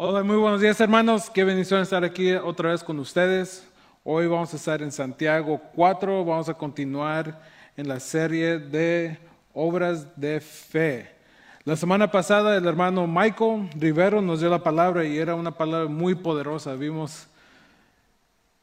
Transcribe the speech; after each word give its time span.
Hola, 0.00 0.22
muy 0.22 0.36
buenos 0.36 0.60
días 0.60 0.80
hermanos. 0.80 1.28
Qué 1.28 1.42
bendición 1.42 1.80
estar 1.80 2.04
aquí 2.04 2.32
otra 2.32 2.70
vez 2.70 2.84
con 2.84 3.00
ustedes. 3.00 3.66
Hoy 4.04 4.28
vamos 4.28 4.52
a 4.52 4.56
estar 4.56 4.80
en 4.80 4.92
Santiago 4.92 5.60
4. 5.74 6.24
Vamos 6.24 6.48
a 6.48 6.54
continuar 6.54 7.42
en 7.76 7.88
la 7.88 7.98
serie 7.98 8.60
de 8.60 9.18
obras 9.52 10.06
de 10.14 10.38
fe. 10.38 11.10
La 11.64 11.74
semana 11.74 12.08
pasada 12.08 12.56
el 12.56 12.64
hermano 12.68 13.08
Michael 13.08 13.70
Rivero 13.74 14.22
nos 14.22 14.38
dio 14.38 14.48
la 14.48 14.62
palabra 14.62 15.04
y 15.04 15.18
era 15.18 15.34
una 15.34 15.50
palabra 15.50 15.88
muy 15.88 16.14
poderosa. 16.14 16.76
Vimos, 16.76 17.26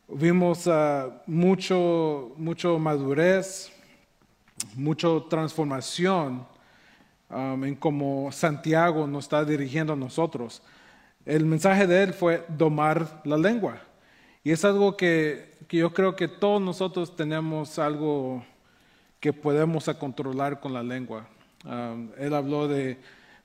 vimos 0.07 0.65
uh, 0.67 1.11
mucho, 1.25 2.31
mucho 2.37 2.79
madurez, 2.79 3.73
mucha 4.73 5.09
transformación 5.29 6.47
um, 7.29 7.65
en 7.65 7.75
cómo 7.75 8.31
Santiago 8.31 9.05
nos 9.05 9.25
está 9.25 9.43
dirigiendo 9.43 9.91
a 9.91 9.97
nosotros. 9.97 10.61
El 11.25 11.45
mensaje 11.45 11.87
de 11.87 12.03
él 12.03 12.13
fue 12.13 12.45
domar 12.49 13.21
la 13.23 13.37
lengua. 13.37 13.81
Y 14.43 14.51
es 14.51 14.63
algo 14.63 14.95
que, 14.95 15.55
yo 15.69 15.91
creo 15.91 16.15
que 16.15 16.27
todos 16.27 16.61
nosotros 16.61 17.15
tenemos 17.15 17.79
algo 17.79 18.45
que 19.19 19.33
podemos 19.33 19.89
controlar 19.99 20.59
con 20.59 20.73
la 20.73 20.83
lengua. 20.83 21.27
Él 22.19 22.33
habló 22.35 22.67
de, 22.67 22.99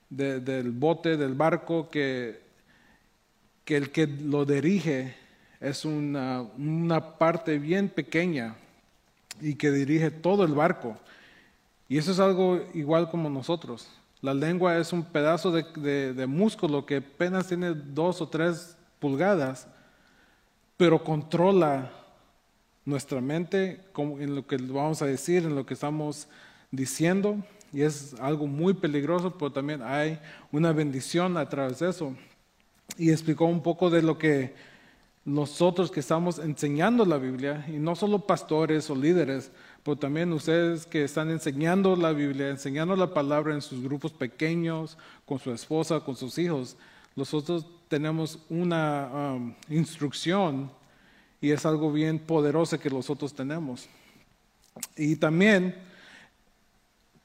del 0.09 0.71
bote, 0.71 1.17
del 1.17 1.33
barco, 1.33 1.89
que, 1.89 2.41
que 3.65 3.77
el 3.77 3.91
que 3.91 4.05
lo 4.05 4.45
dirige 4.45 5.15
es 5.59 5.83
una, 5.83 6.41
una 6.41 7.17
parte 7.17 7.57
bien 7.57 7.89
pequeña 7.89 8.55
y 9.39 9.55
que 9.55 9.71
dirige 9.71 10.11
todo 10.11 10.43
el 10.43 10.53
barco. 10.53 10.97
Y 11.89 11.97
eso 11.97 12.11
es 12.11 12.19
algo 12.19 12.63
igual 12.75 13.09
como 13.09 13.27
nosotros. 13.27 13.89
La 14.21 14.35
lengua 14.35 14.77
es 14.77 14.93
un 14.93 15.03
pedazo 15.03 15.51
de, 15.51 16.25
músculo 16.27 16.85
que 16.85 16.97
apenas 16.97 17.47
tiene 17.47 17.73
dos 17.73 18.21
o 18.21 18.27
tres 18.27 18.77
pulgadas, 18.99 19.67
pero 20.77 21.03
controla 21.03 21.91
nuestra 22.85 23.19
mente 23.19 23.83
en 23.97 24.35
lo 24.35 24.45
que 24.45 24.57
vamos 24.57 25.01
a 25.01 25.07
decir, 25.07 25.43
en 25.43 25.55
lo 25.55 25.65
que 25.65 25.73
estamos 25.73 26.27
diciendo. 26.69 27.37
Y 27.73 27.81
es 27.81 28.13
algo 28.19 28.45
muy 28.45 28.75
peligroso, 28.75 29.35
pero 29.39 29.51
también 29.51 29.81
hay 29.81 30.19
una 30.51 30.71
bendición 30.71 31.35
a 31.37 31.49
través 31.49 31.79
de 31.79 31.89
eso. 31.89 32.15
Y 32.97 33.09
explicó 33.09 33.45
un 33.45 33.63
poco 33.63 33.89
de 33.89 34.03
lo 34.03 34.19
que 34.19 34.53
nosotros 35.25 35.89
que 35.89 35.99
estamos 35.99 36.37
enseñando 36.37 37.05
la 37.05 37.17
Biblia, 37.17 37.65
y 37.67 37.73
no 37.73 37.95
solo 37.95 38.19
pastores 38.19 38.87
o 38.91 38.95
líderes, 38.95 39.51
pero 39.83 39.97
también 39.97 40.31
ustedes 40.31 40.85
que 40.85 41.03
están 41.03 41.31
enseñando 41.31 41.95
la 41.95 42.11
Biblia, 42.11 42.49
enseñando 42.49 42.95
la 42.95 43.13
palabra 43.13 43.53
en 43.53 43.61
sus 43.61 43.81
grupos 43.81 44.11
pequeños, 44.11 44.97
con 45.25 45.39
su 45.39 45.51
esposa, 45.51 45.99
con 45.99 46.15
sus 46.15 46.37
hijos, 46.37 46.77
nosotros 47.15 47.65
tenemos 47.87 48.39
una 48.49 49.09
um, 49.11 49.53
instrucción 49.69 50.71
y 51.41 51.51
es 51.51 51.65
algo 51.65 51.91
bien 51.91 52.19
poderoso 52.19 52.79
que 52.79 52.89
nosotros 52.89 53.33
tenemos. 53.33 53.89
Y 54.95 55.15
también 55.15 55.75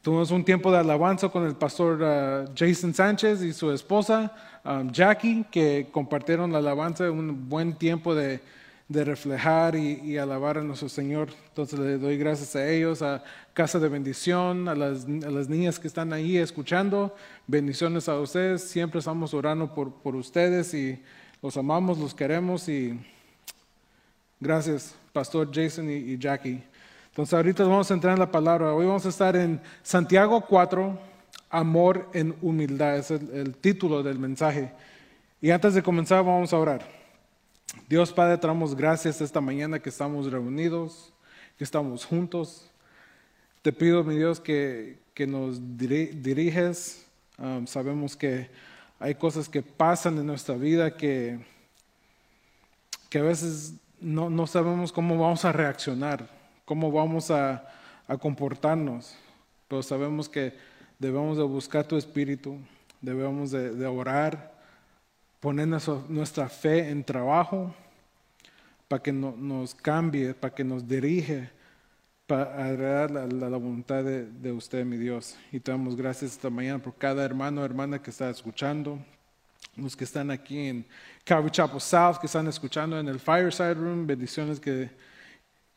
tuvimos 0.02 0.30
un 0.30 0.44
tiempo 0.44 0.72
de 0.72 0.78
alabanza 0.78 1.28
con 1.28 1.46
el 1.46 1.54
pastor 1.54 2.00
uh, 2.02 2.52
Jason 2.56 2.94
Sánchez 2.94 3.42
y 3.42 3.52
su 3.52 3.70
esposa 3.70 4.34
um, 4.64 4.90
Jackie, 4.90 5.44
que 5.50 5.88
compartieron 5.92 6.50
la 6.50 6.58
alabanza, 6.58 7.10
un 7.10 7.48
buen 7.48 7.74
tiempo 7.74 8.14
de 8.14 8.40
de 8.88 9.04
reflejar 9.04 9.74
y, 9.74 10.16
alabar 10.16 10.58
a 10.58 10.62
nuestro 10.62 10.88
Señor. 10.88 11.30
Entonces 11.48 11.78
le 11.78 11.98
doy 11.98 12.16
gracias 12.16 12.54
a 12.54 12.68
ellos, 12.68 13.02
a 13.02 13.22
Casa 13.52 13.80
de 13.80 13.88
Bendición, 13.88 14.68
a 14.68 14.74
las, 14.74 15.06
niñas 15.06 15.78
que 15.78 15.88
están 15.88 16.12
ahí 16.12 16.36
escuchando. 16.36 17.14
Bendiciones 17.46 18.08
a 18.08 18.18
ustedes. 18.18 18.62
Siempre 18.62 19.00
estamos 19.00 19.34
orando 19.34 19.74
por, 19.74 20.16
ustedes 20.16 20.72
y 20.74 21.02
los 21.42 21.56
amamos, 21.56 21.98
los 21.98 22.14
queremos 22.14 22.68
y 22.68 22.98
gracias, 24.38 24.94
Pastor 25.12 25.50
Jason 25.52 25.90
y, 25.90 26.16
Jackie. 26.18 26.62
Entonces 27.08 27.34
ahorita 27.34 27.64
vamos 27.64 27.90
a 27.90 27.94
entrar 27.94 28.12
en 28.12 28.20
la 28.20 28.30
palabra. 28.30 28.72
Hoy 28.72 28.86
vamos 28.86 29.04
a 29.06 29.08
estar 29.08 29.34
en 29.34 29.60
Santiago 29.82 30.42
4, 30.42 30.98
Amor 31.50 32.08
en 32.12 32.36
Humildad. 32.40 32.98
Es 32.98 33.10
el 33.10 33.56
título 33.56 34.02
del 34.02 34.18
mensaje. 34.18 34.70
Y 35.40 35.50
antes 35.50 35.74
de 35.74 35.82
comenzar 35.82 36.24
vamos 36.24 36.52
a 36.52 36.58
orar. 36.58 36.95
Dios 37.88 38.12
Padre, 38.12 38.36
traemos 38.38 38.74
gracias 38.74 39.20
esta 39.20 39.40
mañana 39.40 39.78
que 39.78 39.90
estamos 39.90 40.30
reunidos, 40.30 41.12
que 41.56 41.62
estamos 41.62 42.04
juntos. 42.04 42.68
Te 43.62 43.72
pido, 43.72 44.02
mi 44.02 44.16
Dios, 44.16 44.40
que, 44.40 44.98
nos 45.28 45.60
diriges. 45.76 47.06
Um, 47.38 47.66
sabemos 47.66 48.16
que 48.16 48.50
hay 48.98 49.14
cosas 49.14 49.48
que 49.48 49.62
pasan 49.62 50.18
en 50.18 50.26
nuestra 50.26 50.56
vida 50.56 50.96
que, 50.96 51.38
que 53.08 53.18
a 53.18 53.22
veces 53.22 53.74
no, 54.00 54.46
sabemos 54.48 54.90
cómo 54.90 55.16
vamos 55.16 55.44
a 55.44 55.52
reaccionar, 55.52 56.28
cómo 56.64 56.90
vamos 56.90 57.30
a, 57.30 57.72
comportarnos, 58.20 59.14
pero 59.68 59.82
sabemos 59.82 60.28
que 60.28 60.54
debemos 60.98 61.36
de 61.36 61.42
buscar 61.44 61.84
tu 61.84 61.96
espíritu, 61.96 62.56
debemos 63.00 63.50
de 63.50 63.86
orar 63.86 64.55
poner 65.40 65.68
nuestra 66.08 66.48
fe 66.48 66.90
en 66.90 67.04
trabajo 67.04 67.74
para 68.88 69.02
que 69.02 69.12
nos 69.12 69.74
cambie, 69.74 70.34
para 70.34 70.54
que 70.54 70.64
nos 70.64 70.86
dirige, 70.86 71.50
para 72.26 72.66
agradar 72.66 73.10
la, 73.10 73.26
la, 73.26 73.56
voluntad 73.56 74.02
de, 74.04 74.52
usted, 74.52 74.84
mi 74.84 74.96
Dios. 74.96 75.36
Y 75.52 75.60
te 75.60 75.70
damos 75.70 75.96
gracias 75.96 76.32
esta 76.32 76.50
mañana 76.50 76.78
por 76.80 76.94
cada 76.94 77.24
hermano 77.24 77.62
o 77.62 77.64
hermana 77.64 78.02
que 78.02 78.10
está 78.10 78.30
escuchando, 78.30 78.98
los 79.76 79.96
que 79.96 80.04
están 80.04 80.30
aquí 80.30 80.58
en 80.68 80.84
Calvary 81.24 81.50
Chapel 81.50 81.80
South, 81.80 82.16
que 82.20 82.26
están 82.26 82.46
escuchando 82.48 82.98
en 82.98 83.08
el 83.08 83.20
Fireside 83.20 83.74
Room, 83.74 84.06
bendiciones 84.06 84.58
que, 84.58 84.90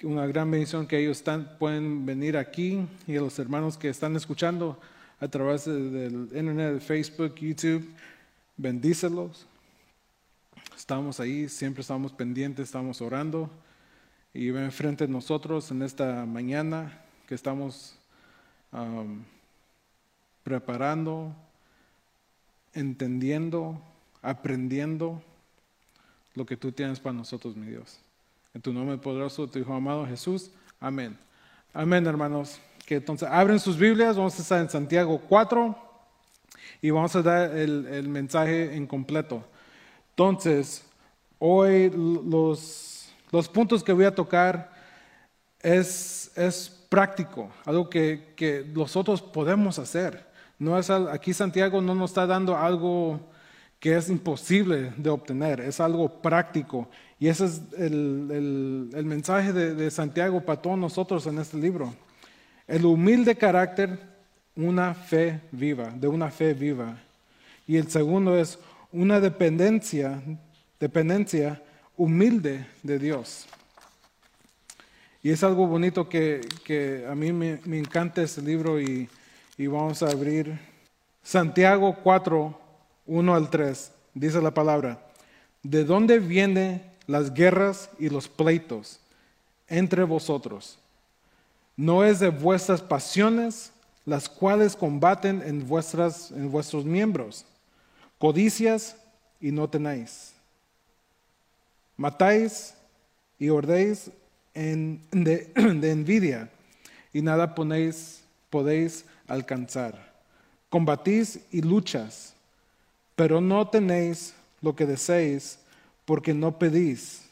una 0.03 0.25
gran 0.25 0.49
bendición 0.49 0.87
que 0.87 0.97
ellos 0.97 1.21
pueden 1.59 2.05
venir 2.05 2.37
aquí 2.37 2.87
y 3.05 3.17
a 3.17 3.21
los 3.21 3.37
hermanos 3.37 3.77
que 3.77 3.89
están 3.89 4.15
escuchando 4.15 4.79
a 5.19 5.27
través 5.27 5.65
del 5.65 6.29
internet, 6.33 6.79
Facebook, 6.79 7.35
YouTube, 7.35 7.85
bendícelos 8.59 9.47
estamos 10.79 11.19
ahí, 11.19 11.49
siempre 11.49 11.81
estamos 11.81 12.13
pendientes, 12.13 12.65
estamos 12.65 13.01
orando. 13.01 13.49
Y 14.33 14.49
ven 14.51 14.71
frente 14.71 15.03
a 15.03 15.07
nosotros 15.07 15.69
en 15.71 15.81
esta 15.81 16.25
mañana 16.25 17.01
que 17.27 17.35
estamos 17.35 17.95
preparando, 20.43 21.35
entendiendo, 22.73 23.81
aprendiendo 24.21 25.21
lo 26.33 26.45
que 26.45 26.55
tú 26.55 26.71
tienes 26.71 26.99
para 26.99 27.13
nosotros, 27.13 27.55
mi 27.55 27.67
Dios. 27.67 27.99
En 28.53 28.61
tu 28.61 28.71
nombre 28.71 28.97
poderoso, 28.97 29.47
tu 29.47 29.59
Hijo 29.59 29.73
amado 29.73 30.07
Jesús. 30.07 30.49
Amén. 30.79 31.17
Amén, 31.73 32.07
hermanos. 32.07 32.59
Que 32.85 32.95
entonces 32.95 33.27
abren 33.29 33.59
sus 33.59 33.77
Biblias, 33.77 34.15
vamos 34.15 34.39
a 34.39 34.41
estar 34.41 34.61
en 34.61 34.69
Santiago 34.69 35.21
4 35.27 35.88
y 36.81 36.89
vamos 36.91 37.15
a 37.15 37.21
dar 37.21 37.57
el, 37.57 37.87
el 37.87 38.07
mensaje 38.07 38.75
en 38.75 38.87
completo. 38.87 39.43
Entonces, 40.11 40.85
hoy 41.39 41.89
los, 41.89 43.09
los 43.31 43.47
puntos 43.47 43.83
que 43.83 43.93
voy 43.93 44.05
a 44.05 44.13
tocar 44.13 44.71
es, 45.61 46.31
es 46.35 46.69
práctico, 46.89 47.49
algo 47.65 47.89
que, 47.89 48.33
que, 48.35 48.65
nosotros 48.73 49.21
podemos 49.21 49.79
hacer. 49.79 50.27
No 50.57 50.77
es, 50.77 50.89
aquí 50.89 51.33
Santiago 51.33 51.81
no 51.81 51.95
nos 51.95 52.11
está 52.11 52.25
dando 52.25 52.57
algo 52.57 53.19
que 53.79 53.95
es 53.95 54.09
imposible 54.09 54.91
de 54.97 55.09
obtener, 55.09 55.61
es 55.61 55.79
algo 55.79 56.21
práctico. 56.21 56.89
Y 57.17 57.27
ese 57.27 57.45
es 57.45 57.61
el, 57.77 58.89
el, 58.93 59.05
mensaje 59.05 59.53
de, 59.53 59.73
de, 59.73 59.91
Santiago 59.91 60.41
para 60.41 60.61
todos 60.61 60.77
nosotros 60.77 61.25
en 61.27 61.39
este 61.39 61.57
libro. 61.57 61.93
El 62.67 62.85
humilde 62.85 63.35
carácter, 63.35 63.99
una 64.59 64.93
fe 64.93 65.39
viva, 65.51 65.89
de 65.89 66.07
una 66.07 66.29
fe 66.29 66.53
viva. 66.53 66.97
Y 67.65 67.77
el 67.77 67.89
segundo 67.89 68.37
es 68.37 68.59
una 68.91 69.19
dependencia, 69.21 70.21
dependencia 70.79 71.61
humilde 71.95 72.67
de 72.83 72.99
Dios. 72.99 73.45
Y 75.23 75.31
es 75.31 75.43
algo 75.43 75.65
bonito 75.65 76.09
que, 76.09 77.05
a 77.09 77.15
mí 77.15 77.31
me, 77.31 77.59
encanta 77.77 78.21
este 78.21 78.41
libro 78.41 78.81
y, 78.81 79.09
y, 79.57 79.67
vamos 79.67 80.03
a 80.03 80.09
abrir 80.09 80.59
Santiago 81.23 81.97
4, 82.03 82.59
1 83.05 83.35
al 83.35 83.49
3. 83.49 83.91
Dice 84.13 84.41
la 84.41 84.53
palabra, 84.53 84.99
¿de 85.63 85.85
dónde 85.85 86.19
vienen 86.19 86.83
las 87.07 87.33
guerras 87.33 87.89
y 87.97 88.09
los 88.09 88.27
pleitos 88.27 88.99
entre 89.67 90.03
vosotros? 90.03 90.79
¿No 91.77 92.03
es 92.03 92.19
de 92.19 92.29
vuestras 92.29 92.81
pasiones 92.81 93.71
las 94.09 94.27
cuales 94.27 94.75
combaten 94.75 95.43
en, 95.45 95.67
vuestras, 95.67 96.31
en 96.31 96.51
vuestros 96.51 96.83
miembros? 96.83 97.45
Codicias 98.17 98.95
y 99.39 99.51
no 99.51 99.69
tenéis. 99.69 100.33
Matáis 101.95 102.73
y 103.37 103.49
ordéis 103.49 104.09
en, 104.55 104.99
de, 105.11 105.51
envidia 105.91 106.49
y 107.13 107.21
nada 107.21 107.53
podéis 107.53 109.05
alcanzar. 109.27 110.11
Combatís 110.71 111.39
y 111.51 111.61
luchas, 111.61 112.33
pero 113.15 113.39
no 113.39 113.67
tenéis 113.67 114.33
lo 114.61 114.75
que 114.75 114.87
deseéis, 114.87 115.59
porque 116.05 116.33
no 116.33 116.57
pedís. 116.57 117.25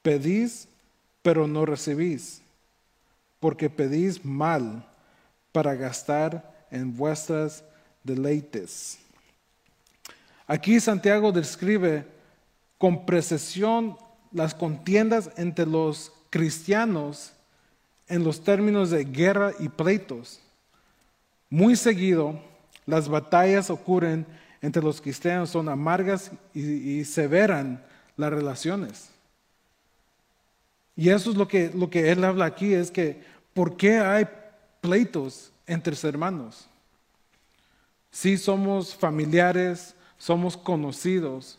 Pedís, 0.00 0.68
pero 1.22 1.46
no 1.46 1.66
recibís, 1.66 2.40
porque 3.40 3.68
pedís 3.68 4.24
mal 4.24 4.86
para 5.52 5.74
gastar 5.74 6.66
en 6.70 6.96
vuestras 6.96 7.62
deleites. 8.02 8.98
Aquí 10.46 10.80
Santiago 10.80 11.30
describe 11.30 12.04
con 12.78 13.06
precisión 13.06 13.96
las 14.32 14.54
contiendas 14.54 15.30
entre 15.36 15.66
los 15.66 16.12
cristianos 16.30 17.32
en 18.08 18.24
los 18.24 18.42
términos 18.42 18.90
de 18.90 19.04
guerra 19.04 19.52
y 19.58 19.68
pleitos. 19.68 20.40
Muy 21.48 21.76
seguido, 21.76 22.40
las 22.86 23.08
batallas 23.08 23.70
ocurren 23.70 24.26
entre 24.60 24.82
los 24.82 25.00
cristianos, 25.00 25.50
son 25.50 25.68
amargas 25.68 26.30
y, 26.54 27.04
severan 27.04 27.84
las 28.16 28.30
relaciones. 28.32 29.10
Y 30.96 31.10
eso 31.10 31.30
es 31.30 31.36
lo 31.36 31.48
que, 31.48 31.70
lo 31.74 31.90
que 31.90 32.10
él 32.10 32.24
habla 32.24 32.44
aquí, 32.44 32.72
es 32.72 32.90
que 32.90 33.22
¿por 33.54 33.76
qué 33.76 33.98
hay 33.98 34.26
pleitos 34.82 35.50
entre 35.66 35.96
hermanos? 36.06 36.68
Si 38.10 38.36
somos 38.36 38.94
familiares, 38.94 39.94
somos 40.18 40.54
conocidos, 40.58 41.58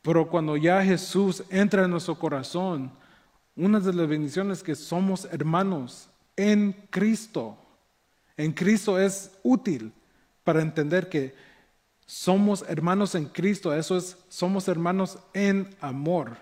pero 0.00 0.26
cuando 0.30 0.56
ya 0.56 0.82
Jesús 0.82 1.44
entra 1.50 1.84
en 1.84 1.90
nuestro 1.90 2.18
corazón, 2.18 2.90
una 3.54 3.78
de 3.80 3.92
las 3.92 4.08
bendiciones 4.08 4.58
es 4.58 4.64
que 4.64 4.74
somos 4.74 5.26
hermanos 5.26 6.08
en 6.36 6.72
Cristo. 6.90 7.58
En 8.36 8.52
Cristo 8.52 8.98
es 8.98 9.30
útil 9.42 9.92
para 10.44 10.62
entender 10.62 11.08
que 11.08 11.34
somos 12.06 12.64
hermanos 12.68 13.14
en 13.14 13.26
Cristo, 13.26 13.74
eso 13.74 13.96
es, 13.96 14.16
somos 14.28 14.68
hermanos 14.68 15.18
en 15.34 15.74
amor. 15.80 16.36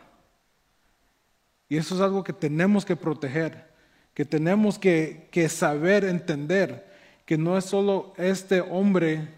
Y 1.69 1.79
eso 1.79 1.95
es 1.95 2.01
algo 2.01 2.23
que 2.23 2.33
tenemos 2.33 2.85
que 2.85 2.97
proteger, 2.97 3.74
que 4.15 4.25
tenemos 4.25 4.79
que, 4.79 5.49
saber 5.51 6.05
entender, 6.05 6.87
que 7.27 7.37
no 7.37 7.59
es 7.59 7.65
solo 7.65 8.15
este 8.17 8.61
hombre 8.61 9.29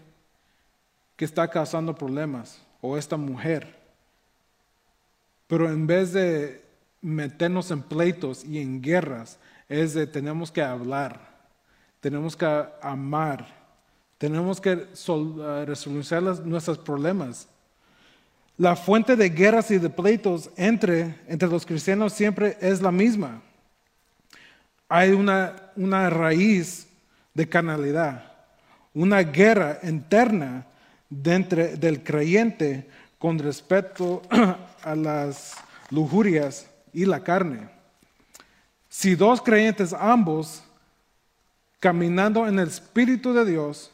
que 1.15 1.25
está 1.25 1.47
causando 1.47 1.95
problemas 1.95 2.61
o 2.79 2.95
esta 2.95 3.17
mujer, 3.17 3.75
pero 5.47 5.69
en 5.69 5.87
vez 5.87 6.13
de 6.13 6.61
meternos 7.01 7.71
en 7.71 7.81
pleitos 7.81 8.45
y 8.45 8.59
en 8.59 8.81
guerras, 8.81 9.39
es 9.67 9.93
de 9.93 10.05
tenemos 10.05 10.51
que 10.51 10.61
hablar, 10.61 11.19
tenemos 11.99 12.35
que 12.35 12.65
amar, 12.81 13.47
tenemos 14.17 14.61
que 14.61 14.73
uh, 14.73 15.65
resolver 15.65 16.45
nuestros 16.45 16.77
problemas. 16.77 17.47
La 18.57 18.75
fuente 18.75 19.15
de 19.15 19.29
guerras 19.29 19.71
y 19.71 19.77
de 19.77 19.89
pleitos 19.89 20.49
entre, 20.55 21.15
entre 21.27 21.47
los 21.47 21.65
cristianos 21.65 22.13
siempre 22.13 22.57
es 22.59 22.81
la 22.81 22.91
misma. 22.91 23.41
Hay 24.89 25.11
una, 25.11 25.71
una 25.75 26.09
raíz 26.09 26.87
de 27.33 27.47
canalidad, 27.47 28.31
una 28.93 29.21
guerra 29.21 29.79
interna 29.83 30.65
del 31.09 32.03
creyente 32.03 32.89
con 33.17 33.39
respecto 33.39 34.21
a 34.83 34.95
las 34.95 35.55
lujurias 35.89 36.67
y 36.93 37.05
la 37.05 37.23
carne. 37.23 37.69
Si 38.89 39.15
dos 39.15 39.41
creyentes 39.41 39.93
ambos, 39.93 40.63
caminando 41.79 42.47
en 42.47 42.59
el 42.59 42.67
Espíritu 42.67 43.33
de 43.33 43.45
Dios, 43.45 43.91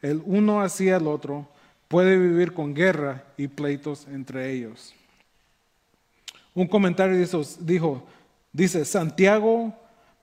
el 0.00 0.22
uno 0.24 0.62
hacia 0.62 0.96
el 0.96 1.06
otro, 1.06 1.48
puede 1.88 2.16
vivir 2.16 2.52
con 2.52 2.74
guerra 2.74 3.24
y 3.36 3.48
pleitos 3.48 4.06
entre 4.06 4.52
ellos. 4.52 4.94
Un 6.54 6.66
comentario 6.66 7.16
dijo, 7.60 8.06
dice, 8.52 8.84
Santiago 8.84 9.74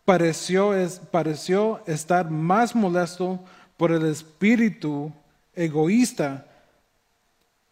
pareció, 0.05 0.73
pareció 1.11 1.81
estar 1.87 2.29
más 2.29 2.75
molesto 2.75 3.43
por 3.75 3.91
el 3.91 4.05
espíritu 4.05 5.11
egoísta 5.55 6.45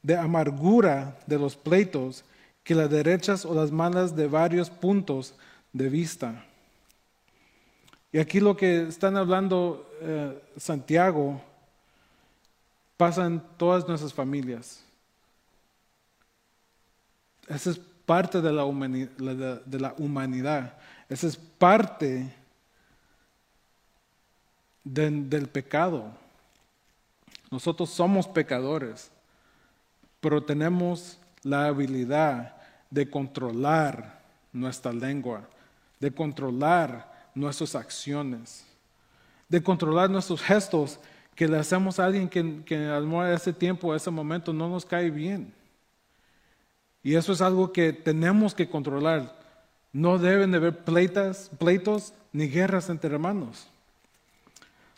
de 0.02 0.18
amargura 0.18 1.18
de 1.28 1.40
los 1.40 1.56
pleitos 1.56 2.26
que 2.64 2.76
las 2.76 2.90
derechas 2.90 3.46
o 3.46 3.54
las 3.54 3.72
malas 3.72 4.16
de 4.16 4.28
varios 4.28 4.70
puntos 4.70 5.36
de 5.72 5.90
vista. 5.90 6.46
Y 8.12 8.20
aquí 8.20 8.40
lo 8.40 8.56
que 8.56 8.88
están 8.88 9.18
hablando 9.18 9.90
eh, 10.02 10.42
Santiago 10.58 11.42
pasa 12.98 13.26
en 13.26 13.42
todas 13.58 13.88
nuestras 13.88 14.14
familias. 14.14 14.84
Es 17.48 17.80
parte 18.06 18.42
de 18.42 18.52
la, 18.52 18.66
humanidad. 19.98 20.74
Esa 21.10 21.28
es 21.28 21.38
parte 21.38 22.34
del 24.84 25.48
pecado. 25.48 26.12
Nosotros 27.50 27.90
somos 27.90 28.28
pecadores, 28.28 29.12
pero 30.20 30.44
tenemos 30.44 31.20
la 31.44 31.66
habilidad 31.66 32.56
de 32.90 33.10
controlar 33.10 34.22
nuestra 34.52 34.92
lengua, 34.92 35.48
de 36.00 36.12
controlar 36.12 37.12
nuestras 37.36 37.76
acciones, 37.76 38.66
de 39.50 39.62
controlar 39.62 40.10
nuestros 40.10 40.42
gestos 40.42 41.00
que 41.36 41.48
le 41.48 41.58
hacemos 41.58 42.00
a 42.00 42.06
alguien 42.06 42.30
que, 42.30 42.64
que 42.64 42.76
a 42.76 43.34
ese 43.34 43.54
tiempo, 43.54 43.92
a 43.92 43.98
ese 43.98 44.12
momento 44.12 44.54
no 44.54 44.70
nos 44.70 44.86
cae 44.86 45.10
bien. 45.10 45.54
Y 47.04 47.16
eso 47.16 47.34
es 47.34 47.42
algo 47.42 47.74
que 47.74 47.92
tenemos 47.92 48.56
que 48.56 48.70
controlar. 48.70 49.36
No 49.92 50.18
deben 50.18 50.52
de 50.52 50.58
haber 50.58 50.84
pleitas, 50.84 51.52
pleitos 51.60 52.14
ni 52.32 52.48
guerras 52.48 52.90
entre 52.90 53.14
hermanos. 53.14 53.68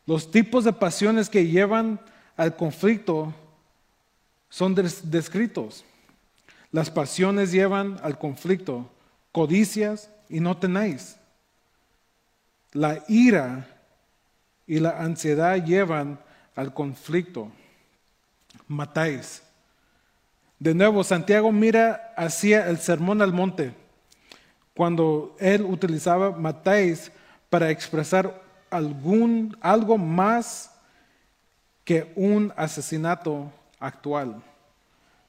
Los 0.05 0.29
tipos 0.29 0.63
de 0.63 0.73
pasiones 0.73 1.29
que 1.29 1.47
llevan 1.47 1.99
al 2.37 2.55
conflicto 2.55 3.33
son 4.49 4.75
descritos. 4.75 5.83
Las 6.71 6.91
pasiones 6.91 7.51
llevan 7.51 7.99
al 8.03 8.19
conflicto, 8.19 8.89
codicias 9.31 10.09
y 10.29 10.39
no 10.39 10.57
tenéis. 10.57 11.17
La 12.71 13.03
ira 13.07 13.67
y 14.67 14.79
la 14.79 15.01
ansiedad 15.01 15.63
llevan 15.63 16.19
al 16.55 16.73
conflicto. 16.73 17.51
Matáis. 18.67 19.41
De 20.59 20.73
nuevo, 20.73 21.03
Santiago 21.03 21.51
mira 21.51 22.13
hacia 22.15 22.69
el 22.69 22.77
sermón 22.77 23.21
al 23.21 23.33
monte, 23.33 23.73
cuando 24.73 25.35
él 25.39 25.63
utilizaba 25.63 26.31
matáis 26.31 27.11
para 27.49 27.69
expresar 27.69 28.41
algún, 28.69 29.57
algo 29.61 29.97
más 29.97 30.71
que 31.83 32.11
un 32.15 32.53
asesinato 32.55 33.51
actual, 33.79 34.41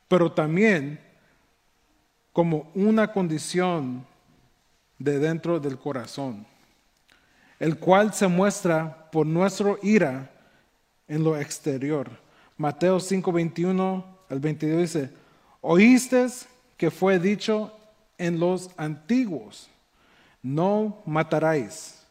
pero 0.08 0.30
también 0.32 1.00
como 2.32 2.70
una 2.74 3.12
condición 3.12 4.06
de 4.98 5.18
dentro 5.18 5.58
del 5.58 5.76
corazón, 5.76 6.46
el 7.58 7.78
cual 7.78 8.14
se 8.14 8.28
muestra 8.28 9.10
por 9.10 9.26
nuestro 9.26 9.78
ira 9.82 10.30
en 11.08 11.24
lo 11.24 11.36
exterior. 11.36 12.10
Mateo 12.56 13.00
5, 13.00 13.32
21 14.28 14.30
al 14.30 14.40
22 14.40 14.80
dice, 14.80 15.10
oíste 15.60 16.26
que 16.76 16.90
fue 16.90 17.18
dicho 17.18 17.72
en 18.18 18.38
los 18.38 18.70
antiguos, 18.76 19.68
no 20.42 21.02
mataráis. 21.06 22.02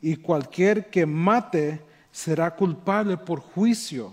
Y 0.00 0.16
cualquier 0.16 0.90
que 0.90 1.06
mate 1.06 1.80
será 2.10 2.54
culpable 2.54 3.16
por 3.16 3.40
juicio. 3.40 4.12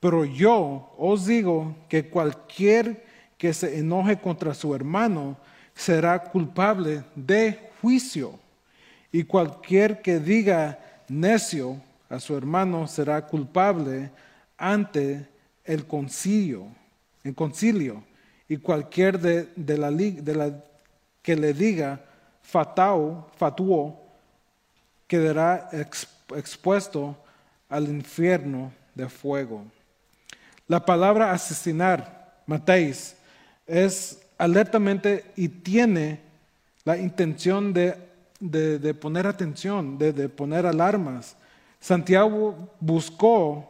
Pero 0.00 0.24
yo 0.24 0.92
os 0.98 1.26
digo 1.26 1.76
que 1.88 2.08
cualquier 2.08 3.06
que 3.38 3.52
se 3.54 3.78
enoje 3.78 4.18
contra 4.18 4.54
su 4.54 4.74
hermano 4.74 5.36
será 5.74 6.22
culpable 6.24 7.04
de 7.14 7.70
juicio. 7.80 8.38
Y 9.12 9.24
cualquier 9.24 10.02
que 10.02 10.18
diga 10.18 10.78
necio 11.08 11.80
a 12.08 12.18
su 12.18 12.36
hermano 12.36 12.86
será 12.86 13.26
culpable 13.26 14.10
ante 14.56 15.26
el 15.64 15.86
concilio, 15.86 16.66
el 17.24 17.34
concilio. 17.34 18.04
Y 18.48 18.56
cualquier 18.56 19.18
de, 19.20 19.78
la, 19.78 19.90
de 19.90 20.54
que 21.22 21.36
le 21.36 21.54
diga 21.54 22.04
fatao, 22.42 23.30
fatuo, 23.36 24.00
quedará 25.06 25.68
expuesto 25.72 27.16
al 27.68 27.88
infierno 27.88 28.72
de 28.94 29.08
fuego. 29.08 29.64
La 30.66 30.84
palabra 30.84 31.32
asesinar, 31.32 32.42
matéis, 32.46 33.16
es 33.66 34.20
alertamente 34.38 35.24
y 35.36 35.48
tiene 35.48 36.20
la 36.84 36.96
intención 36.96 37.72
de, 37.72 37.96
de, 38.40 38.94
poner 38.94 39.26
atención, 39.26 39.98
de, 39.98 40.12
de 40.12 40.28
poner 40.28 40.66
alarmas. 40.66 41.36
Santiago 41.78 42.70
buscó 42.80 43.69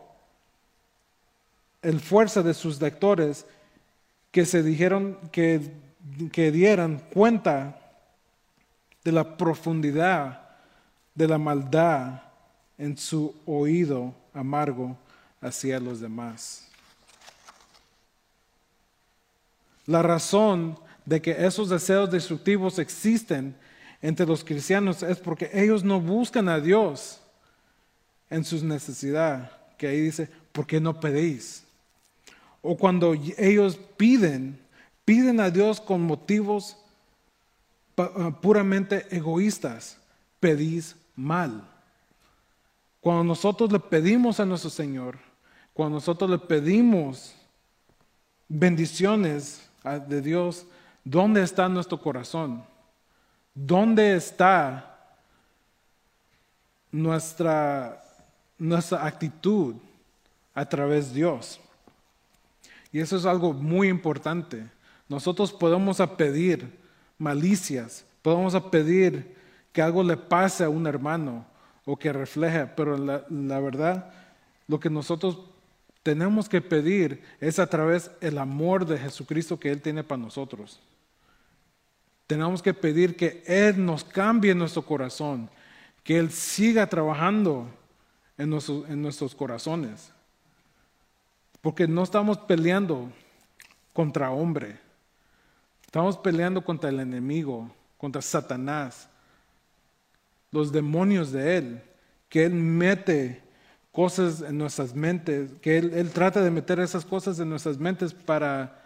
el 1.82 2.00
fuerza 2.00 2.42
de 2.42 2.54
sus 2.54 2.80
lectores 2.80 3.46
que 4.30 4.44
se 4.44 4.62
dijeron 4.62 5.18
que, 5.32 5.72
que 6.32 6.50
dieran 6.50 7.02
cuenta 7.12 7.80
de 9.04 9.12
la 9.12 9.36
profundidad 9.36 10.48
de 11.14 11.28
la 11.28 11.38
maldad 11.38 12.22
en 12.78 12.96
su 12.96 13.34
oído 13.46 14.14
amargo 14.32 14.96
hacia 15.40 15.80
los 15.80 16.00
demás. 16.00 16.66
La 19.86 20.02
razón 20.02 20.78
de 21.04 21.20
que 21.20 21.32
esos 21.44 21.68
deseos 21.68 22.10
destructivos 22.10 22.78
existen 22.78 23.56
entre 24.02 24.26
los 24.26 24.44
cristianos 24.44 25.02
es 25.02 25.18
porque 25.18 25.50
ellos 25.52 25.82
no 25.82 26.00
buscan 26.00 26.48
a 26.48 26.60
Dios 26.60 27.20
en 28.30 28.44
sus 28.44 28.62
necesidades, 28.62 29.48
que 29.76 29.88
ahí 29.88 30.00
dice, 30.00 30.28
¿por 30.52 30.66
qué 30.66 30.80
no 30.80 31.00
pedís? 31.00 31.64
O 32.62 32.76
cuando 32.76 33.14
ellos 33.38 33.78
piden, 33.96 34.58
piden 35.04 35.40
a 35.40 35.50
Dios 35.50 35.80
con 35.80 36.02
motivos 36.02 36.76
ah, 37.96 38.38
puramente 38.40 39.06
egoístas, 39.10 39.98
pedís 40.38 40.96
mal. 41.16 41.66
Cuando 43.00 43.24
nosotros 43.24 43.72
le 43.72 43.80
pedimos 43.80 44.40
a 44.40 44.44
nuestro 44.44 44.70
Señor, 44.70 45.18
cuando 45.72 45.96
nosotros 45.96 46.28
le 46.28 46.38
pedimos 46.38 47.34
bendiciones 48.48 49.70
de 50.08 50.20
Dios, 50.20 50.66
¿dónde 51.04 51.42
está 51.42 51.68
nuestro 51.68 51.98
corazón? 51.98 52.62
¿Dónde 53.54 54.16
está 54.16 55.16
nuestra, 56.92 58.04
nuestra 58.58 59.06
actitud 59.06 59.76
a 60.54 60.68
través 60.68 61.08
de 61.08 61.14
Dios? 61.14 61.60
Y 62.92 63.00
eso 63.00 63.16
es 63.16 63.24
algo 63.24 63.52
muy 63.52 63.88
importante. 63.88 64.66
Nosotros 65.08 65.52
podemos 65.52 65.98
pedir 66.16 66.78
malicias, 67.18 68.04
podemos 68.22 68.54
pedir 68.64 69.36
que 69.72 69.82
algo 69.82 70.02
le 70.02 70.16
pase 70.16 70.64
a 70.64 70.68
un 70.68 70.86
hermano 70.86 71.46
o 71.84 71.96
que 71.96 72.12
refleje, 72.12 72.66
pero 72.66 72.96
la, 72.96 73.24
la 73.28 73.60
verdad, 73.60 74.12
lo 74.66 74.80
que 74.80 74.90
nosotros 74.90 75.38
tenemos 76.02 76.48
que 76.48 76.60
pedir 76.60 77.22
es 77.40 77.58
a 77.58 77.66
través 77.66 78.10
del 78.20 78.38
amor 78.38 78.86
de 78.86 78.98
Jesucristo 78.98 79.60
que 79.60 79.70
Él 79.70 79.82
tiene 79.82 80.02
para 80.02 80.22
nosotros. 80.22 80.80
Tenemos 82.26 82.62
que 82.62 82.72
pedir 82.72 83.16
que 83.16 83.42
Él 83.46 83.84
nos 83.84 84.04
cambie 84.04 84.54
nuestro 84.54 84.82
corazón, 84.82 85.50
que 86.04 86.18
Él 86.18 86.30
siga 86.30 86.86
trabajando 86.86 87.68
en 88.38 88.50
nuestros, 88.50 88.88
en 88.88 89.02
nuestros 89.02 89.34
corazones. 89.34 90.12
Porque 91.60 91.86
no 91.86 92.02
estamos 92.02 92.38
peleando 92.38 93.10
contra 93.92 94.30
hombre, 94.30 94.78
estamos 95.84 96.16
peleando 96.16 96.64
contra 96.64 96.88
el 96.88 97.00
enemigo, 97.00 97.70
contra 97.98 98.22
Satanás, 98.22 99.08
los 100.50 100.72
demonios 100.72 101.32
de 101.32 101.56
Él, 101.58 101.82
que 102.28 102.44
Él 102.44 102.54
mete 102.54 103.42
cosas 103.92 104.40
en 104.40 104.56
nuestras 104.56 104.94
mentes, 104.94 105.50
que 105.60 105.78
Él, 105.78 106.10
trata 106.12 106.40
de 106.42 106.50
meter 106.50 106.80
esas 106.80 107.04
cosas 107.04 107.38
en 107.40 107.50
nuestras 107.50 107.78
mentes 107.78 108.14
para, 108.14 108.82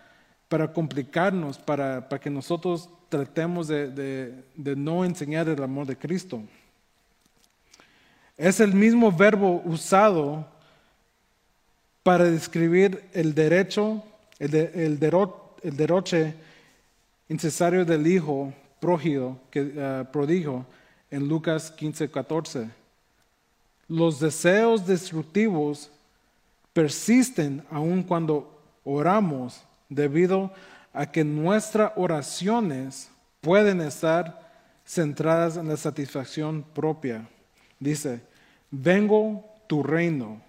para 0.49 0.73
complicarnos, 0.73 1.59
para, 1.59 2.09
para, 2.09 2.21
que 2.21 2.31
nosotros 2.31 2.89
tratemos 3.09 3.69
de, 3.69 3.91
de, 4.57 4.77
no 4.77 5.05
enseñar 5.05 5.49
el 5.49 5.63
amor 5.63 5.87
de 5.87 5.97
Cristo. 5.97 6.43
Es 8.37 8.59
el 8.61 8.75
mismo 8.75 9.13
verbo 9.13 9.63
usado 9.65 10.49
para 12.05 12.25
describir 12.25 13.03
el 13.13 13.35
derecho, 13.35 14.05
el, 14.39 14.55
el, 14.55 14.99
el 15.63 15.77
derroche 15.77 16.35
incesario 17.29 17.85
del 17.85 18.07
hijo 18.07 18.55
pródigo, 18.79 19.41
que, 19.51 19.63
uh, 19.63 20.65
en 21.11 21.29
Lucas 21.29 21.73
15, 21.73 22.09
14 22.09 22.85
los 23.89 24.19
deseos 24.19 24.87
destructivos 24.87 25.91
persisten 26.73 27.63
aun 27.71 28.03
cuando 28.03 28.61
oramos 28.85 29.63
debido 29.89 30.53
a 30.93 31.11
que 31.11 31.25
nuestras 31.25 31.93
oraciones 31.97 33.11
pueden 33.41 33.81
estar 33.81 34.43
centradas 34.87 35.57
en 35.57 35.69
la 35.69 35.77
satisfacción 35.77 36.63
propia. 36.75 37.29
Dice, 37.79 38.21
vengo 38.71 39.45
tu 39.67 39.83
reino, 39.83 40.41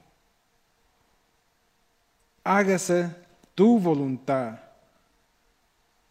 hágase 2.45 3.13
tu 3.53 3.77
voluntad, 3.77 4.59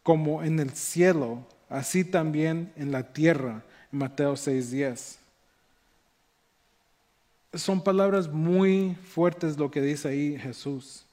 como 0.02 0.42
en 0.42 0.60
el 0.60 0.70
cielo, 0.74 1.46
así 1.70 2.04
también 2.04 2.70
en 2.76 2.92
la 2.92 3.14
tierra. 3.14 3.62
Mateo 3.90 4.34
6:10 4.34 5.24
son 7.58 7.80
palabras 7.80 8.28
muy 8.28 8.94
fuertes 8.94 9.56
lo 9.58 9.70
que 9.70 9.80
dice 9.80 10.08
ahí 10.08 10.38
Jesús. 10.38 11.04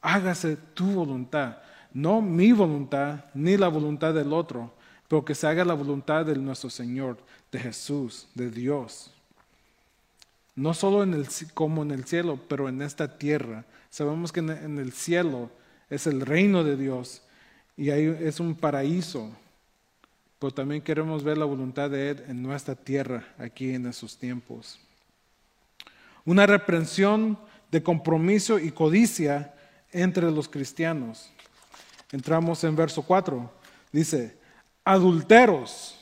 Hágase 0.00 0.56
tu 0.56 0.92
voluntad, 0.92 1.58
no 1.92 2.22
mi 2.22 2.52
voluntad 2.52 3.24
ni 3.34 3.56
la 3.56 3.68
voluntad 3.68 4.14
del 4.14 4.32
otro, 4.32 4.72
pero 5.08 5.24
que 5.24 5.34
se 5.34 5.46
haga 5.46 5.64
la 5.64 5.74
voluntad 5.74 6.24
de 6.24 6.36
nuestro 6.36 6.70
Señor, 6.70 7.18
de 7.50 7.58
Jesús, 7.58 8.28
de 8.34 8.50
Dios. 8.50 9.12
No 10.54 10.74
solo 10.74 11.02
en 11.02 11.14
el, 11.14 11.26
como 11.54 11.82
en 11.82 11.90
el 11.90 12.04
cielo, 12.04 12.38
pero 12.48 12.68
en 12.68 12.82
esta 12.82 13.18
tierra. 13.18 13.64
Sabemos 13.88 14.32
que 14.32 14.40
en 14.40 14.78
el 14.78 14.92
cielo 14.92 15.50
es 15.88 16.06
el 16.06 16.20
reino 16.20 16.64
de 16.64 16.76
Dios 16.76 17.22
y 17.76 17.90
ahí 17.90 18.16
es 18.20 18.40
un 18.40 18.54
paraíso, 18.54 19.30
pero 20.38 20.52
también 20.52 20.82
queremos 20.82 21.24
ver 21.24 21.38
la 21.38 21.44
voluntad 21.44 21.90
de 21.90 22.10
Él 22.10 22.24
en 22.28 22.42
nuestra 22.42 22.74
tierra, 22.74 23.24
aquí 23.38 23.74
en 23.74 23.86
esos 23.86 24.16
tiempos 24.18 24.80
una 26.24 26.46
reprensión 26.46 27.38
de 27.70 27.82
compromiso 27.82 28.58
y 28.58 28.70
codicia 28.70 29.54
entre 29.92 30.30
los 30.30 30.48
cristianos. 30.48 31.30
Entramos 32.12 32.62
en 32.64 32.76
verso 32.76 33.02
4. 33.02 33.50
Dice, 33.92 34.36
adulteros, 34.84 35.98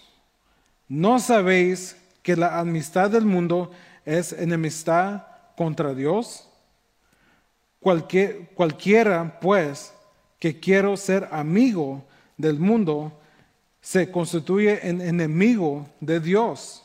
¿no 0.88 1.18
sabéis 1.18 1.96
que 2.22 2.36
la 2.36 2.58
amistad 2.58 3.10
del 3.10 3.24
mundo 3.24 3.70
es 4.08 4.32
enemistad 4.32 5.22
contra 5.56 5.92
Dios? 5.92 6.48
cualquiera, 7.80 9.38
pues, 9.40 9.92
que 10.38 10.58
quiero 10.58 10.96
ser 10.96 11.28
amigo 11.30 12.04
del 12.36 12.58
mundo, 12.58 13.12
se 13.80 14.10
constituye 14.10 14.88
en 14.88 15.00
enemigo 15.00 15.88
de 16.00 16.20
Dios. 16.20 16.84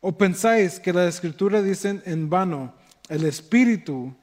¿O 0.00 0.12
pensáis 0.12 0.80
que 0.80 0.92
la 0.92 1.06
escritura 1.06 1.62
dice 1.62 2.00
en 2.04 2.30
vano, 2.30 2.72
el 3.08 3.24
Espíritu 3.24 4.14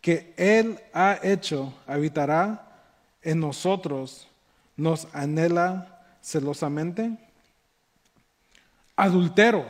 que 0.00 0.34
Él 0.36 0.78
ha 0.92 1.18
hecho 1.22 1.72
habitará 1.86 2.62
en 3.22 3.40
nosotros, 3.40 4.28
nos 4.76 5.06
anhela 5.12 6.02
celosamente? 6.20 7.16
Adultero, 8.96 9.66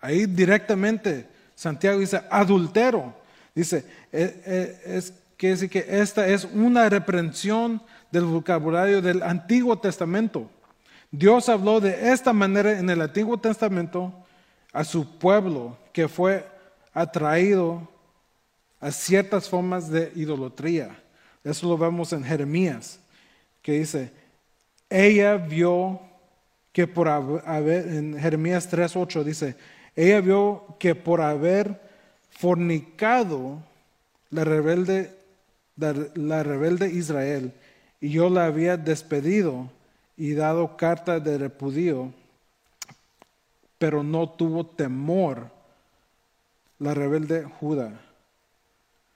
ahí 0.00 0.26
directamente 0.26 1.26
Santiago 1.58 1.98
dice 1.98 2.22
adultero, 2.30 3.12
dice, 3.52 3.84
eh, 4.12 4.42
eh, 4.46 4.80
es 4.86 5.12
que 5.36 5.86
esta 5.88 6.28
es 6.28 6.44
una 6.44 6.88
reprensión 6.88 7.82
del 8.12 8.26
vocabulario 8.26 9.02
del 9.02 9.24
Antiguo 9.24 9.76
Testamento. 9.76 10.48
Dios 11.10 11.48
habló 11.48 11.80
de 11.80 12.12
esta 12.12 12.32
manera 12.32 12.78
en 12.78 12.88
el 12.88 13.02
Antiguo 13.02 13.38
Testamento 13.38 14.14
a 14.72 14.84
su 14.84 15.18
pueblo 15.18 15.76
que 15.92 16.06
fue 16.06 16.46
atraído 16.94 17.88
a 18.78 18.92
ciertas 18.92 19.48
formas 19.48 19.90
de 19.90 20.12
idolatría. 20.14 21.02
Eso 21.42 21.68
lo 21.68 21.76
vemos 21.76 22.12
en 22.12 22.22
Jeremías, 22.22 23.00
que 23.62 23.72
dice, 23.72 24.12
ella 24.88 25.36
vio 25.38 26.00
que 26.72 26.86
por 26.86 27.08
haber, 27.08 27.88
en 27.88 28.16
Jeremías 28.16 28.70
3.8 28.70 29.24
dice, 29.24 29.56
ella 30.04 30.20
vio 30.20 30.76
que 30.78 30.94
por 30.94 31.20
haber 31.20 31.80
fornicado 32.30 33.62
la 34.30 34.44
rebelde, 34.44 35.12
Israel, 36.92 37.52
y 38.00 38.10
yo 38.10 38.30
la 38.30 38.46
había 38.46 38.76
despedido 38.76 39.70
y 40.16 40.34
dado 40.34 40.76
carta 40.76 41.20
de 41.20 41.38
repudio 41.38 42.12
pero 43.78 44.02
no 44.02 44.28
tuvo 44.28 44.66
temor 44.66 45.50
la 46.78 46.94
rebelde 46.94 47.44
Judá, 47.44 48.00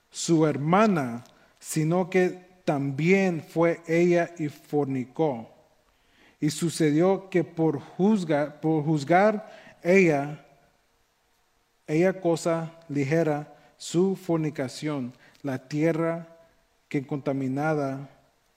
su 0.09 0.47
hermana, 0.47 1.23
sino 1.59 2.09
que 2.09 2.41
también 2.65 3.41
fue 3.41 3.81
ella 3.87 4.31
y 4.37 4.47
fornicó. 4.47 5.49
Y 6.39 6.49
sucedió 6.49 7.29
que 7.29 7.43
por 7.43 7.81
por 8.61 8.83
juzgar 8.83 9.79
ella, 9.81 10.45
ella 11.87 12.19
cosa 12.21 12.71
ligera, 12.89 13.53
su 13.77 14.15
fornicación, 14.15 15.13
la 15.41 15.67
tierra 15.67 16.27
que 16.87 17.05
contaminada, 17.05 18.09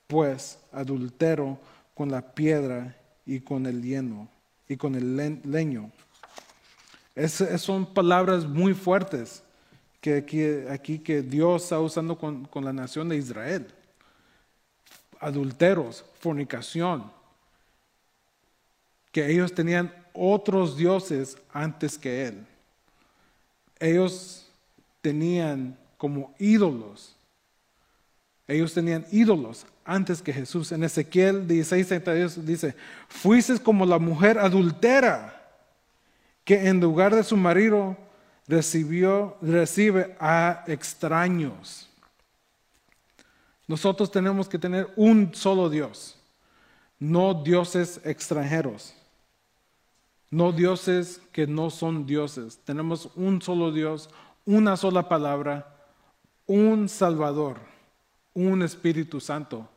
pues, 0.06 0.58
adultero 0.72 1.58
con 1.94 2.10
la 2.10 2.22
piedra 2.34 2.96
y 3.24 3.40
con 3.40 3.66
el 3.66 3.82
lleno 3.82 4.28
y 4.68 4.76
con 4.76 4.94
el 4.94 5.16
leño. 5.44 5.90
son 7.58 7.92
palabras 7.92 8.44
muy 8.44 8.74
fuertes 8.74 9.42
que 10.00 10.66
aquí, 10.70 10.98
que 11.00 11.22
Dios 11.22 11.64
está 11.64 11.80
usando 11.80 12.16
con, 12.16 12.44
con 12.44 12.64
la 12.64 12.72
nación 12.72 13.08
de 13.08 13.16
Israel. 13.16 13.66
Adulteros, 15.18 16.04
fornicación, 16.20 17.10
que 19.10 19.28
ellos 19.32 19.52
tenían 19.52 19.92
otros 20.12 20.76
dioses 20.76 21.38
antes 21.52 21.98
que 21.98 22.28
Él. 22.28 22.46
Ellos 23.78 24.46
tenían 25.00 25.76
como 25.96 26.34
ídolos. 26.38 27.14
Ellos 28.48 28.72
tenían 28.72 29.06
ídolos 29.10 29.66
antes 29.84 30.22
que 30.22 30.32
Jesús. 30.32 30.72
En 30.72 30.84
Ezequiel 30.84 31.46
16, 31.46 32.44
dice, 32.44 32.74
fuiste 33.08 33.58
como 33.58 33.86
la 33.86 33.98
mujer 33.98 34.38
adultera 34.38 35.32
que 36.44 36.68
en 36.68 36.80
lugar 36.80 37.14
de 37.14 37.24
su 37.24 37.36
marido 37.36 37.96
recibió, 38.46 39.36
recibe 39.42 40.16
a 40.20 40.64
extraños. 40.66 41.88
Nosotros 43.66 44.10
tenemos 44.10 44.48
que 44.48 44.58
tener 44.58 44.88
un 44.94 45.34
solo 45.34 45.68
Dios, 45.68 46.16
no 47.00 47.34
dioses 47.34 48.00
extranjeros. 48.04 48.94
No 50.30 50.52
dioses 50.52 51.20
que 51.32 51.46
no 51.46 51.70
son 51.70 52.06
dioses. 52.06 52.58
Tenemos 52.64 53.10
un 53.14 53.40
solo 53.40 53.72
Dios, 53.72 54.10
una 54.44 54.76
sola 54.76 55.08
palabra, 55.08 55.74
un 56.46 56.88
Salvador, 56.88 57.58
un 58.34 58.62
Espíritu 58.62 59.20
Santo. 59.20 59.68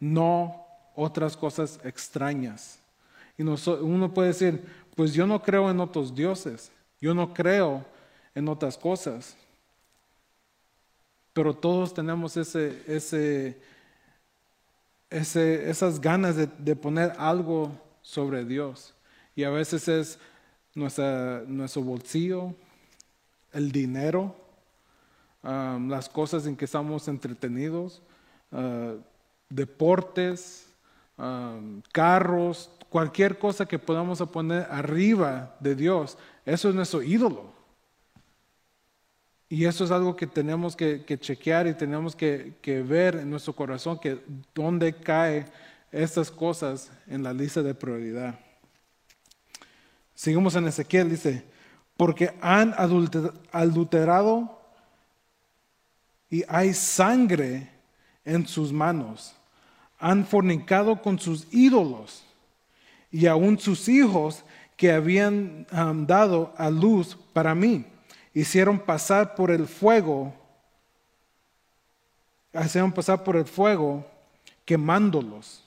No 0.00 0.66
otras 0.94 1.36
cosas 1.36 1.80
extrañas. 1.84 2.78
Y 3.36 3.42
uno 3.42 4.12
puede 4.12 4.28
decir, 4.28 4.64
pues 4.94 5.12
yo 5.14 5.26
no 5.26 5.42
creo 5.42 5.70
en 5.70 5.80
otros 5.80 6.14
dioses, 6.14 6.70
yo 7.00 7.14
no 7.14 7.32
creo 7.32 7.84
en 8.34 8.48
otras 8.48 8.76
cosas. 8.76 9.36
Pero 11.32 11.54
todos 11.54 11.94
tenemos 11.94 12.36
esas 12.36 13.56
ganas 16.00 16.36
de, 16.36 16.46
de 16.46 16.76
poner 16.76 17.14
algo 17.18 17.72
sobre 18.02 18.44
Dios. 18.44 18.94
Y 19.34 19.44
a 19.44 19.50
veces 19.50 19.88
es 19.88 20.18
nuestro 20.74 21.82
bolsillo, 21.82 22.54
el 23.52 23.72
dinero, 23.72 24.34
um, 25.42 25.88
las 25.88 26.08
cosas 26.08 26.46
en 26.46 26.56
que 26.56 26.64
estamos 26.64 27.08
entretenidos, 27.08 28.02
uh, 28.50 28.98
deportes, 29.48 30.66
um, 31.16 31.82
carros, 31.92 32.70
cualquier 32.88 33.38
cosa 33.38 33.66
que 33.66 33.78
podamos 33.78 34.20
poner 34.30 34.66
arriba 34.70 35.56
de 35.60 35.74
Dios, 35.74 36.18
eso 36.44 36.68
es 36.68 36.74
nuestro 36.74 37.02
ídolo. 37.02 37.52
Y 39.48 39.66
eso 39.66 39.84
es 39.84 39.90
algo 39.90 40.16
que 40.16 40.26
tenemos 40.26 40.74
que, 40.74 41.04
chequear 41.20 41.66
y 41.66 41.74
tenemos 41.74 42.16
que, 42.16 42.54
que, 42.62 42.82
ver 42.82 43.16
en 43.16 43.28
nuestro 43.28 43.52
corazón, 43.52 43.98
que 43.98 44.18
dónde 44.54 44.94
cae 44.94 45.44
estas 45.92 46.30
cosas 46.30 46.90
en 47.06 47.22
la 47.22 47.32
lista 47.32 47.62
de 47.62 47.74
prioridad. 47.74 48.38
Seguimos 50.14 50.56
en 50.56 50.66
Ezequiel, 50.66 51.10
dice, 51.10 51.44
porque 51.96 52.32
han 52.40 52.74
adulterado 53.52 54.58
y 56.30 56.44
hay 56.48 56.72
sangre 56.72 57.70
en 58.24 58.46
sus 58.46 58.72
manos. 58.72 59.34
Han 59.98 60.26
fornicado 60.26 61.00
con 61.00 61.18
sus 61.18 61.46
ídolos 61.52 62.24
y 63.10 63.26
aún 63.26 63.58
sus 63.58 63.88
hijos 63.88 64.44
que 64.76 64.90
habían 64.90 65.66
dado 66.06 66.54
a 66.56 66.70
luz 66.70 67.16
para 67.32 67.54
mí. 67.54 67.84
Hicieron 68.34 68.78
pasar 68.78 69.34
por 69.34 69.50
el 69.50 69.66
fuego, 69.66 70.34
hicieron 72.64 72.90
pasar 72.90 73.22
por 73.22 73.36
el 73.36 73.44
fuego 73.44 74.06
quemándolos. 74.64 75.62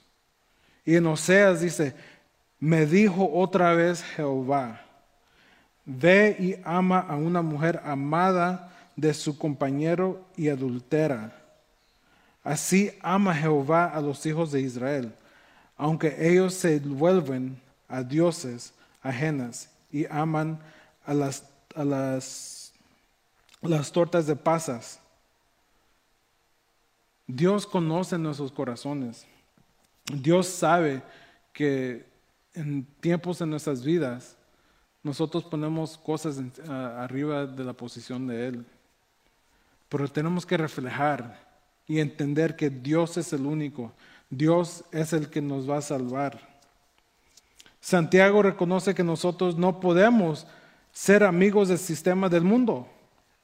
Y 0.86 0.94
en 0.94 1.06
Oseas 1.06 1.60
dice, 1.60 1.94
me 2.60 2.86
dijo 2.86 3.28
otra 3.34 3.74
vez 3.74 4.02
Jehová, 4.02 4.80
ve 5.84 6.36
y 6.38 6.56
ama 6.64 7.00
a 7.00 7.16
una 7.16 7.42
mujer 7.42 7.82
amada 7.84 8.72
de 8.94 9.12
su 9.12 9.36
compañero 9.36 10.24
y 10.36 10.48
adultera. 10.48 11.32
Así 12.44 12.96
ama 13.02 13.34
Jehová 13.34 13.86
a 13.86 14.00
los 14.00 14.24
hijos 14.24 14.52
de 14.52 14.60
Israel, 14.60 15.12
aunque 15.76 16.16
ellos 16.30 16.54
se 16.54 16.78
vuelven 16.78 17.60
a 17.88 18.04
dioses 18.04 18.72
ajenas 19.02 19.68
y 19.90 20.06
aman 20.06 20.60
a 21.04 21.12
las, 21.12 21.44
a 21.74 21.84
las, 21.84 22.72
las 23.60 23.90
tortas 23.90 24.26
de 24.26 24.36
pasas. 24.36 25.00
Dios 27.26 27.66
conoce 27.66 28.16
nuestros 28.16 28.52
corazones. 28.52 29.26
Dios 30.12 30.46
sabe 30.46 31.02
que 31.52 32.06
en 32.54 32.84
tiempos 33.00 33.40
en 33.40 33.50
nuestras 33.50 33.84
vidas 33.84 34.36
nosotros 35.02 35.44
ponemos 35.44 35.98
cosas 35.98 36.40
arriba 36.68 37.46
de 37.46 37.64
la 37.64 37.72
posición 37.72 38.26
de 38.26 38.48
Él. 38.48 38.66
Pero 39.88 40.08
tenemos 40.08 40.44
que 40.44 40.56
reflejar 40.56 41.46
y 41.86 42.00
entender 42.00 42.56
que 42.56 42.70
Dios 42.70 43.16
es 43.16 43.32
el 43.32 43.46
único. 43.46 43.92
Dios 44.30 44.84
es 44.90 45.12
el 45.12 45.30
que 45.30 45.40
nos 45.40 45.68
va 45.68 45.78
a 45.78 45.82
salvar. 45.82 46.56
Santiago 47.80 48.42
reconoce 48.42 48.94
que 48.94 49.04
nosotros 49.04 49.56
no 49.56 49.78
podemos 49.78 50.46
ser 50.92 51.22
amigos 51.22 51.68
del 51.68 51.78
sistema 51.78 52.28
del 52.28 52.42
mundo 52.42 52.88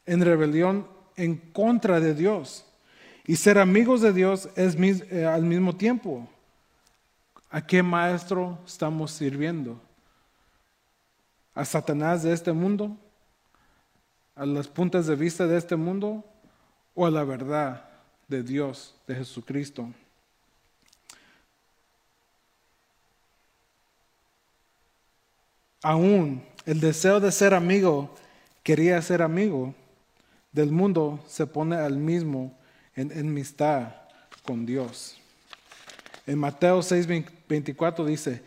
en 0.04 0.20
rebelión 0.20 0.88
en 1.16 1.36
contra 1.36 2.00
de 2.00 2.14
Dios. 2.14 2.64
Y 3.24 3.36
ser 3.36 3.58
amigos 3.58 4.00
de 4.00 4.12
Dios 4.12 4.48
es 4.56 4.74
eh, 4.76 5.24
al 5.24 5.44
mismo 5.44 5.76
tiempo 5.76 6.28
¿A 7.54 7.60
qué 7.60 7.82
maestro 7.82 8.58
estamos 8.66 9.10
sirviendo? 9.10 9.78
¿A 11.54 11.66
Satanás 11.66 12.22
de 12.22 12.32
este 12.32 12.50
mundo? 12.50 12.96
¿A 14.34 14.46
las 14.46 14.66
puntas 14.66 15.06
de 15.06 15.14
vista 15.14 15.46
de 15.46 15.58
este 15.58 15.76
mundo? 15.76 16.24
¿O 16.94 17.04
a 17.04 17.10
la 17.10 17.24
verdad 17.24 17.90
de 18.26 18.42
Dios, 18.42 18.96
de 19.06 19.16
Jesucristo? 19.16 19.86
Aún 25.82 26.42
el 26.64 26.80
deseo 26.80 27.20
de 27.20 27.30
ser 27.30 27.52
amigo, 27.52 28.14
quería 28.62 29.02
ser 29.02 29.20
amigo 29.20 29.74
del 30.52 30.72
mundo, 30.72 31.22
se 31.28 31.46
pone 31.46 31.76
al 31.76 31.98
mismo 31.98 32.58
en 32.96 33.12
enemistad 33.12 33.92
con 34.42 34.64
Dios. 34.64 35.21
En 36.26 36.38
Mateo 36.38 36.82
6, 36.82 37.06
24 37.48 38.04
dice, 38.04 38.42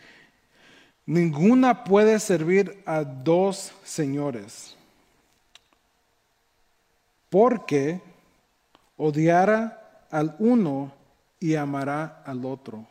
ninguna 1.04 1.84
puede 1.84 2.18
servir 2.18 2.82
a 2.86 3.04
dos 3.04 3.72
señores, 3.84 4.76
porque 7.28 8.00
odiará 8.96 10.06
al 10.10 10.34
uno 10.38 10.92
y 11.38 11.54
amará 11.54 12.22
al 12.24 12.44
otro, 12.46 12.86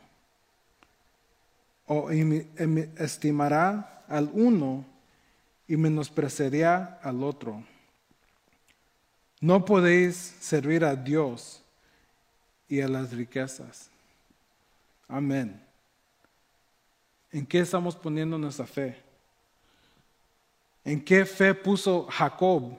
o 1.86 2.10
estimará 2.10 4.04
al 4.08 4.30
uno 4.32 4.84
y 5.66 5.76
menospreciará 5.76 7.00
al 7.02 7.24
otro. 7.24 7.62
No 9.40 9.64
podéis 9.64 10.16
servir 10.40 10.84
a 10.84 10.94
Dios 10.94 11.62
y 12.68 12.80
a 12.80 12.88
las 12.88 13.12
riquezas. 13.12 13.90
Amén. 15.08 15.62
¿En 17.30 17.46
qué 17.46 17.60
estamos 17.60 17.94
poniendo 17.94 18.38
nuestra 18.38 18.66
fe? 18.66 19.02
¿En 20.84 21.04
qué 21.04 21.24
fe 21.24 21.54
puso 21.54 22.06
Jacob? 22.06 22.78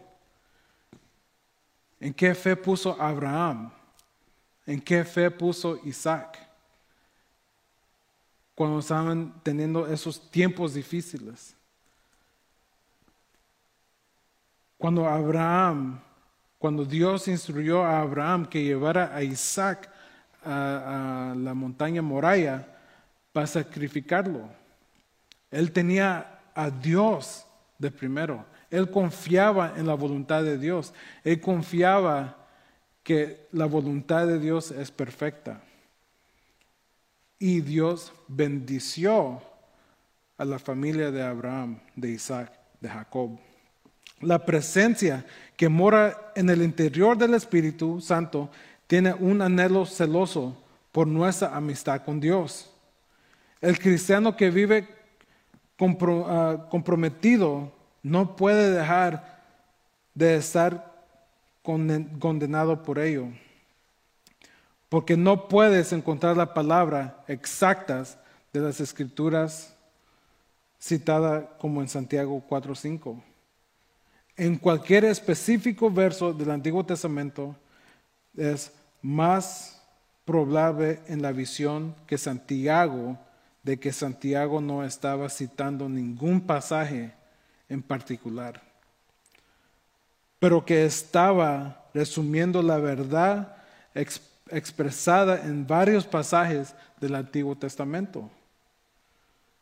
¿En 1.99 2.13
qué 2.13 2.33
fe 2.35 2.55
puso 2.55 2.99
Abraham? 3.01 3.71
¿En 4.65 4.81
qué 4.81 5.03
fe 5.03 5.31
puso 5.31 5.79
Isaac? 5.83 6.39
Cuando 8.55 8.79
estaban 8.79 9.33
teniendo 9.43 9.87
esos 9.87 10.29
tiempos 10.31 10.73
difíciles. 10.73 11.55
Cuando 14.77 15.07
Abraham, 15.07 15.99
cuando 16.59 16.83
Dios 16.85 17.27
instruyó 17.27 17.83
a 17.83 18.01
Abraham 18.01 18.45
que 18.45 18.63
llevara 18.63 19.15
a 19.15 19.23
Isaac 19.23 19.89
a, 20.47 21.35
la 21.35 21.53
montaña 21.53 22.01
Moraya 22.01 22.67
para 23.31 23.47
sacrificarlo. 23.47 24.49
Él 25.51 25.71
tenía 25.71 26.39
a 26.55 26.69
Dios 26.69 27.45
de 27.77 27.91
primero. 27.91 28.45
Él 28.69 28.89
confiaba 28.89 29.73
en 29.77 29.87
la 29.87 29.93
voluntad 29.93 30.43
de 30.43 30.57
Dios. 30.57 30.93
Él 31.23 31.39
confiaba 31.39 32.35
que 33.03 33.47
la 33.51 33.65
voluntad 33.65 34.27
de 34.27 34.39
Dios 34.39 34.71
es 34.71 34.91
perfecta. 34.91 35.61
Y 37.39 37.61
Dios 37.61 38.11
bendició 38.27 39.41
a 40.37 40.45
la 40.45 40.59
familia 40.59 41.11
de 41.11 41.23
Abraham, 41.23 41.79
de 41.95 42.09
Isaac, 42.11 42.51
de 42.81 42.89
Jacob. 42.89 43.39
La 44.21 44.43
presencia 44.43 45.25
que 45.55 45.69
mora 45.69 46.31
en 46.35 46.49
el 46.49 46.61
interior 46.63 47.17
del 47.17 47.35
Espíritu 47.35 48.01
Santo 48.01 48.49
tiene 48.87 49.13
un 49.13 49.41
anhelo 49.41 49.85
celoso 49.85 50.57
por 50.91 51.07
nuestra 51.07 51.55
amistad 51.55 52.03
con 52.03 52.19
Dios. 52.19 52.69
El 53.61 53.77
cristiano 53.77 54.35
que 54.35 54.49
vive 54.49 54.87
ah, 55.79 56.67
comprometido 56.69 57.71
no 58.01 58.35
puede 58.35 58.71
dejar 58.71 59.43
de 60.15 60.37
estar 60.37 60.95
condenado 61.61 62.81
por 62.81 62.97
ello, 62.97 63.27
porque 64.87 65.17
no 65.17 65.49
puedes 65.49 65.91
encontrar 65.91 66.37
la 66.37 66.53
palabra 66.53 67.23
exactas 67.27 68.17
de 68.53 68.61
las 68.61 68.79
escrituras 68.79 69.75
citada 70.79 71.57
como 71.57 71.81
en 71.81 71.89
Santiago 71.89 72.41
4.5. 72.49 73.21
En 74.37 74.57
cualquier 74.57 75.05
específico 75.05 75.91
verso 75.91 76.31
del 76.31 76.51
Antiguo 76.51 76.85
Testamento 76.85 77.55
es 78.37 78.71
más 79.07 79.81
probable 80.25 80.99
en 81.07 81.21
la 81.21 81.31
visión 81.31 81.95
que 82.05 82.17
Santiago 82.17 83.17
de 83.63 83.79
que 83.79 83.93
Santiago 83.93 84.59
no 84.59 84.83
estaba 84.83 85.29
citando 85.29 85.87
ningún 85.87 86.41
pasaje 86.41 87.13
en 87.69 87.81
particular, 87.81 88.61
pero 90.39 90.65
que 90.65 90.85
estaba 90.85 91.85
resumiendo 91.93 92.61
la 92.61 92.77
verdad 92.77 93.55
expresada 94.49 95.41
en 95.41 95.65
varios 95.65 96.05
pasajes 96.05 96.75
del 96.99 97.15
Antiguo 97.15 97.55
Testamento. 97.55 98.29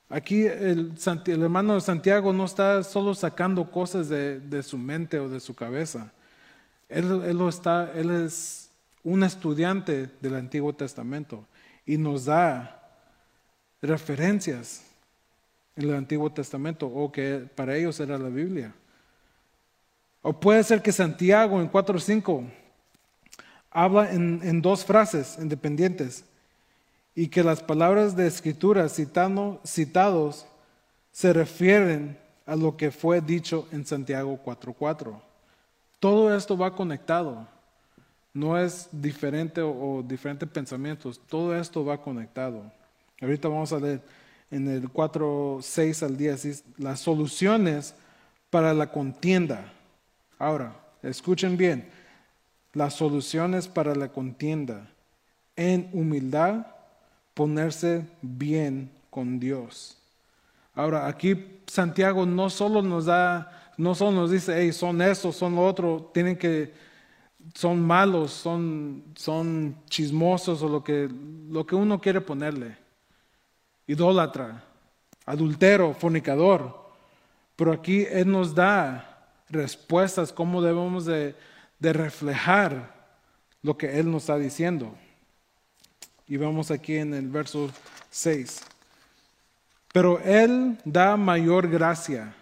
Aquí 0.10 0.46
el, 0.46 0.94
hermano 1.28 1.76
de 1.76 1.82
Santiago 1.82 2.34
no 2.34 2.46
está 2.46 2.84
solo 2.84 3.14
sacando 3.14 3.70
cosas 3.70 4.10
de, 4.10 4.64
su 4.64 4.78
mente 4.78 5.20
o 5.20 5.30
de 5.30 5.40
su 5.40 5.54
cabeza. 5.54 6.12
Él, 6.90 7.24
él, 7.26 7.42
está, 7.48 7.92
él 7.96 8.10
es 8.10 8.66
un 9.06 9.24
estudiante 9.24 10.10
del 10.20 10.36
Antiguo 10.36 10.74
Testamento 10.74 11.46
y 11.86 11.98
nos 11.98 12.26
da 12.26 12.82
referencias 13.82 14.84
en 15.76 15.90
el 15.90 15.96
Antiguo 15.96 16.32
Testamento 16.32 16.88
o 16.88 17.12
que 17.12 17.48
para 17.56 17.78
ellos 17.78 18.00
era 18.00 18.18
la 18.18 18.30
Biblia. 18.30 18.74
O 20.24 20.34
puede 20.34 20.64
ser 20.64 20.82
que 20.82 20.92
Santiago 20.92 21.62
en 21.62 21.72
4.5 21.72 22.50
habla 23.70 24.12
en, 24.12 24.62
dos 24.62 24.84
frases 24.84 25.38
independientes 25.40 26.26
y 27.14 27.28
que 27.28 27.44
las 27.44 27.62
palabras 27.62 28.16
de 28.16 28.26
escritura 28.26 28.90
citando, 28.90 29.62
citados 29.64 30.48
se 31.12 31.32
refieren 31.32 32.18
a 32.48 32.56
lo 32.56 32.76
que 32.76 32.90
fue 32.90 33.22
dicho 33.22 33.68
en 33.72 33.86
Santiago 33.86 34.40
4.4. 34.44 35.22
Todo 36.00 36.36
esto 36.36 36.58
va 36.58 36.76
conectado. 36.76 37.48
No 38.36 38.60
es 38.60 38.90
diferente 38.92 39.62
o, 39.62 40.04
diferentes 40.06 40.48
pensamientos. 40.50 41.22
Todo 41.30 41.56
esto 41.56 41.86
va 41.86 42.02
conectado. 42.02 42.70
Ahorita 43.22 43.48
vamos 43.48 43.72
a 43.72 43.80
leer 43.80 44.02
en 44.52 44.68
el 44.68 44.92
4.6 44.92 46.04
al 46.04 46.18
10 46.18 46.64
las 46.78 47.00
soluciones 47.00 47.96
para 48.50 48.74
la 48.74 48.92
contienda. 48.92 49.72
Ahora, 50.38 50.76
escuchen 51.02 51.56
bien. 51.56 51.90
Las 52.74 52.96
soluciones 52.96 53.70
para 53.70 53.96
la 53.96 54.10
contienda 54.10 54.90
en 55.56 55.90
humildad 55.94 56.68
ponerse 57.34 58.06
bien 58.22 58.92
con 59.10 59.40
Dios. 59.40 59.98
Ahora, 60.74 61.08
aquí 61.08 61.62
Santiago 61.68 62.26
no 62.26 62.50
solo 62.50 62.82
nos 62.82 63.06
da, 63.06 63.72
no 63.78 63.96
solo 63.96 64.12
nos 64.12 64.32
dice, 64.32 64.54
hey, 64.58 64.74
son 64.74 65.02
estos, 65.02 65.38
son 65.38 65.56
lo 65.56 65.66
otro, 65.66 66.12
tienen 66.14 66.38
que, 66.38 66.74
son 67.54 67.82
malos, 67.82 68.32
son, 68.32 69.04
son 69.16 69.78
chismosos 69.90 70.62
o 70.62 70.70
lo 70.70 70.84
que, 70.84 71.10
lo 71.50 71.66
que 71.66 71.76
uno 71.76 72.02
quiere 72.02 72.22
ponerle. 72.22 72.78
Idólatra, 73.88 74.64
adultero, 75.26 75.94
fornicador. 75.94 76.86
Pero 77.56 77.72
aquí 77.72 78.06
Él 78.10 78.32
nos 78.32 78.56
da 78.56 79.30
respuestas, 79.50 80.34
cómo 80.34 80.62
debemos 80.62 81.06
de, 81.06 81.36
de 81.80 81.94
reflejar 81.94 82.94
lo 83.62 83.78
que 83.78 84.00
Él 84.00 84.12
nos 84.12 84.24
está 84.24 84.38
diciendo. 84.38 84.96
Y 86.28 86.38
vamos 86.38 86.72
aquí 86.72 86.96
en 86.96 87.14
el 87.14 87.28
verso 87.28 87.70
6. 88.10 88.62
Pero 89.94 90.20
Él 90.20 90.78
da 90.84 91.16
mayor 91.16 91.70
gracia. 91.70 92.34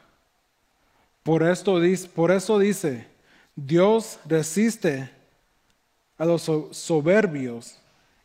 Por, 1.24 1.44
esto, 1.44 1.80
por 2.16 2.32
eso 2.32 2.60
dice, 2.60 3.13
Dios 3.56 4.20
resiste 4.26 5.10
a 6.18 6.26
los 6.26 6.44
soberbios 6.72 7.78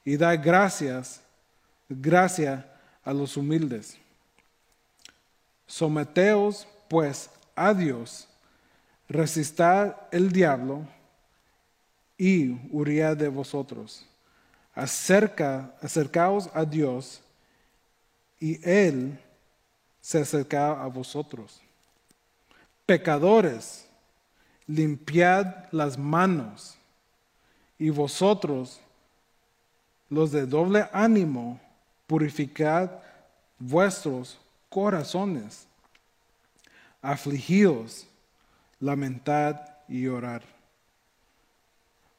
y 0.05 0.17
da 0.17 0.37
gracias, 0.37 1.21
gracia 1.89 2.67
a 3.05 3.13
los 3.13 3.37
humildes. 3.37 3.99
Someteos 5.67 6.67
pues 6.89 7.31
a 7.55 7.75
Dios, 7.75 8.27
resistad 9.09 9.97
el 10.11 10.33
diablo 10.33 10.87
y 12.17 12.53
huirá 12.71 13.15
de 13.15 13.29
vosotros 13.29 14.09
acerca, 14.79 15.75
acercaos 15.83 16.49
a 16.55 16.65
Dios 16.65 17.21
y 18.39 18.61
Él 18.69 19.19
se 20.01 20.21
acerca 20.21 20.81
a 20.81 20.87
vosotros. 20.87 21.61
Pecadores, 22.87 23.88
limpiad 24.69 25.65
las 25.73 25.99
manos 25.99 26.79
y 27.79 27.91
vosotros, 27.91 28.81
los 30.11 30.31
de 30.31 30.47
doble 30.47 30.89
ánimo, 30.93 31.59
purificad 32.07 32.91
vuestros 33.59 34.39
corazones. 34.69 35.67
Afligidos, 37.01 38.07
lamentad 38.79 39.61
y 39.89 40.07
orar. 40.07 40.43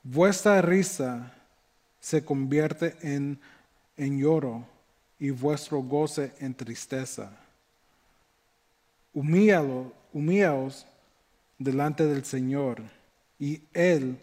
Vuestra 0.03 0.62
risa 0.62 1.33
se 1.99 2.23
convierte 2.23 2.95
en, 3.01 3.39
en 3.97 4.19
lloro 4.19 4.65
y 5.19 5.29
vuestro 5.29 5.81
goce 5.81 6.33
en 6.39 6.55
tristeza. 6.55 7.31
Humíalo, 9.13 9.91
humíaos 10.13 10.85
delante 11.60 12.06
del 12.06 12.26
Señor 12.26 12.82
y 13.38 13.62
Él 13.74 14.17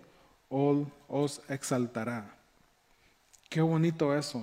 os 0.48 1.40
exaltará. 1.48 2.34
Qué 3.48 3.60
bonito 3.60 4.16
eso. 4.16 4.42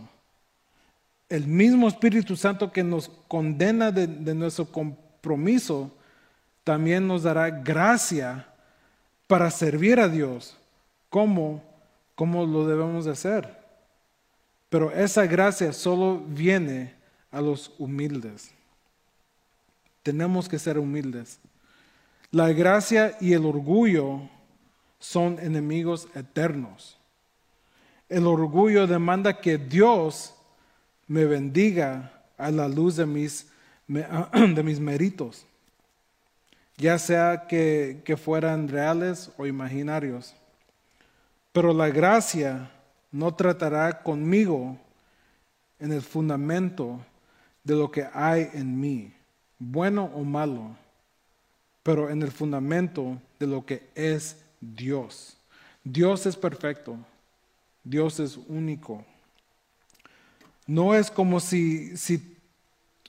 El 1.29 1.47
mismo 1.47 1.88
Espíritu 1.88 2.36
Santo 2.36 2.71
que 2.71 2.84
nos 2.84 3.10
condena 3.27 3.91
de, 3.91 4.08
nuestro 4.36 4.65
compromiso, 4.65 5.91
también 6.63 7.08
nos 7.08 7.23
dará 7.23 7.49
gracia 7.49 8.47
para 9.27 9.49
servir 9.49 9.99
a 9.99 10.08
Dios 10.08 10.56
como 11.10 11.63
cómo 12.15 12.45
lo 12.45 12.67
debemos 12.67 13.06
de 13.06 13.12
hacer. 13.12 13.63
Pero 14.69 14.91
esa 14.91 15.25
gracia 15.25 15.73
solo 15.73 16.19
viene 16.19 16.93
a 17.32 17.41
los 17.41 17.71
humildes. 17.77 18.51
Tenemos 20.03 20.47
que 20.47 20.60
ser 20.60 20.77
humildes. 20.77 21.39
La 22.33 22.51
gracia 22.51 23.15
y 23.21 23.33
el 23.33 23.45
orgullo 23.45 24.21
son 24.97 25.37
enemigos 25.37 26.07
eternos. 26.15 26.97
El 28.09 28.25
orgullo 28.25 28.87
demanda 28.87 29.39
que 29.39 29.59
Dios 29.59 30.33
me 31.07 31.25
bendiga 31.25 32.23
a 32.35 32.49
la 32.49 32.67
luz 32.67 32.95
de 32.95 33.05
mis, 33.05 33.51
de 33.87 34.63
mis 34.63 34.79
méritos, 34.79 35.45
ya 36.75 36.97
sea 36.97 37.45
que, 37.47 38.01
que 38.03 38.17
fueran 38.17 38.67
reales 38.67 39.29
o 39.37 39.45
imaginarios. 39.45 40.33
Pero 41.51 41.71
la 41.71 41.89
gracia 41.89 42.71
no 43.11 43.35
tratará 43.35 44.01
conmigo 44.01 44.75
en 45.77 45.91
el 45.91 46.01
fundamento 46.01 46.99
de 47.63 47.75
lo 47.75 47.91
que 47.91 48.07
hay 48.11 48.49
en 48.53 48.79
mí, 48.79 49.13
bueno 49.59 50.05
o 50.15 50.23
malo, 50.23 50.75
pero 51.83 52.09
en 52.09 52.21
el 52.21 52.31
fundamento 52.31 53.21
de 53.39 53.47
lo 53.47 53.65
que 53.65 53.83
es 53.93 54.41
Dios. 54.61 55.37
Dios 55.83 56.25
es 56.25 56.37
perfecto, 56.37 56.97
Dios 57.83 58.19
es 58.19 58.37
único. 58.47 59.05
No 60.65 60.95
es 60.95 61.11
como 61.11 61.41
si, 61.41 61.93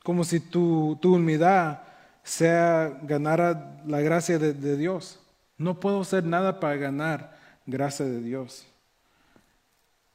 como 0.02 0.24
si 0.24 0.40
tu, 0.40 0.98
humildad 1.04 1.78
sea 2.24 2.98
ganar 3.04 3.82
la 3.87 4.00
gracia 4.00 4.38
de, 4.38 4.52
de 4.52 4.76
Dios. 4.76 5.20
No 5.56 5.78
puedo 5.78 6.00
hacer 6.00 6.24
nada 6.24 6.58
para 6.58 6.76
ganar 6.76 7.38
gracia 7.64 8.04
de 8.04 8.20
Dios. 8.20 8.66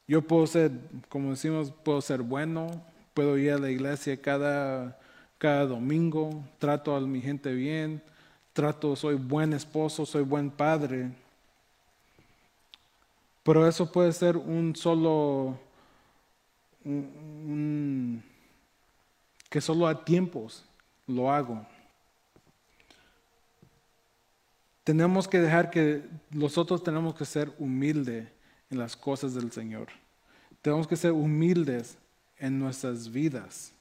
Yo 0.06 0.22
puedo 0.22 0.48
ser, 0.48 0.72
como 1.08 1.30
decimos, 1.30 1.72
puedo 1.84 2.02
ser 2.02 2.24
bueno, 2.24 2.84
puedo 3.14 3.38
ir 3.38 3.52
a 3.52 3.58
la 3.58 3.70
iglesia 3.70 4.20
cada, 4.22 5.00
cada 5.38 5.66
domingo, 5.66 6.44
trato 6.58 6.96
a 6.96 7.00
mi 7.02 7.22
gente 7.22 7.54
bien, 7.54 8.02
trato, 8.60 8.94
soy 8.94 9.16
buen 9.16 9.54
esposo, 9.54 10.06
soy 10.06 10.22
buen 10.22 10.52
padre. 10.52 11.10
Pero 13.42 13.66
eso 13.66 13.90
puede 13.90 14.12
ser 14.12 14.36
un 14.36 14.76
solo, 14.76 15.58
que 19.50 19.62
solo 19.62 19.88
a 19.88 20.04
tiempos 20.04 20.66
lo 21.08 21.32
hago. 21.32 21.66
Tenemos 24.84 25.26
que 25.26 25.40
dejar 25.40 25.70
que 25.70 26.04
nosotros 26.30 26.84
tenemos 26.84 27.16
que 27.16 27.24
ser 27.24 27.54
humildes 27.60 28.28
en 28.70 28.78
las 28.78 28.98
cosas 28.98 29.34
del 29.36 29.54
Señor. 29.54 29.88
Tenemos 30.62 30.86
que 30.86 30.98
ser 30.98 31.14
humildes 31.14 31.98
en 32.38 32.60
nuestras 32.60 33.10
vidas. 33.10 33.72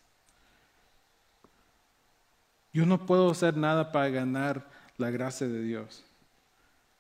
Yo 2.72 2.87
no 2.87 3.07
puedo 3.07 3.31
hacer 3.31 3.57
nada 3.57 3.92
para 3.92 4.09
ganar 4.09 4.68
la 4.96 5.11
gracia 5.11 5.46
de 5.46 5.62
Dios. 5.62 6.04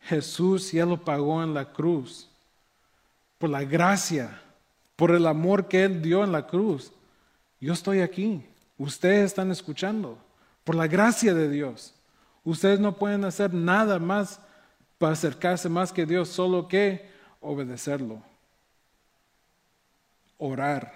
Jesús 0.00 0.72
ya 0.72 0.86
lo 0.86 1.04
pagó 1.04 1.42
en 1.42 1.54
la 1.54 1.72
cruz 1.72 2.28
por 3.38 3.50
la 3.50 3.64
gracia, 3.64 4.42
por 4.96 5.12
el 5.12 5.26
amor 5.26 5.68
que 5.68 5.84
Él 5.84 6.02
dio 6.02 6.24
en 6.24 6.32
la 6.32 6.46
cruz. 6.46 6.92
Yo 7.60 7.72
estoy 7.72 8.00
aquí, 8.00 8.44
ustedes 8.76 9.26
están 9.26 9.50
escuchando, 9.50 10.18
por 10.64 10.74
la 10.74 10.86
gracia 10.86 11.32
de 11.32 11.48
Dios. 11.48 11.94
Ustedes 12.44 12.80
no 12.80 12.96
pueden 12.96 13.24
hacer 13.24 13.54
nada 13.54 13.98
más 13.98 14.40
para 14.98 15.12
acercarse 15.12 15.68
más 15.68 15.92
que 15.92 16.04
Dios, 16.04 16.28
solo 16.28 16.66
que 16.66 17.08
obedecerlo, 17.40 18.20
orar, 20.36 20.92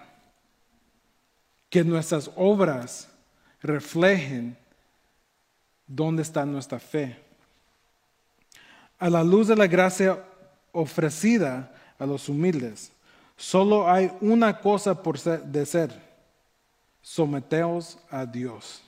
que 1.70 1.84
nuestras 1.84 2.30
obras 2.36 3.08
reflejen 3.60 4.58
dónde 5.94 6.22
está 6.22 6.46
nuestra 6.46 6.78
fe. 6.78 7.16
A 8.98 9.10
la 9.10 9.22
luz 9.22 9.48
de 9.48 9.56
la 9.56 9.66
gracia 9.66 10.22
ofrecida, 10.72 11.72
a 11.98 12.06
los 12.06 12.28
humildes. 12.28 12.92
Solo 13.36 13.90
hay 13.90 14.10
una 14.20 14.60
cosa 14.60 15.02
por 15.02 15.20
de 15.20 15.66
ser, 15.66 15.92
someteos 17.02 17.98
a 18.10 18.24
Dios. 18.24 18.82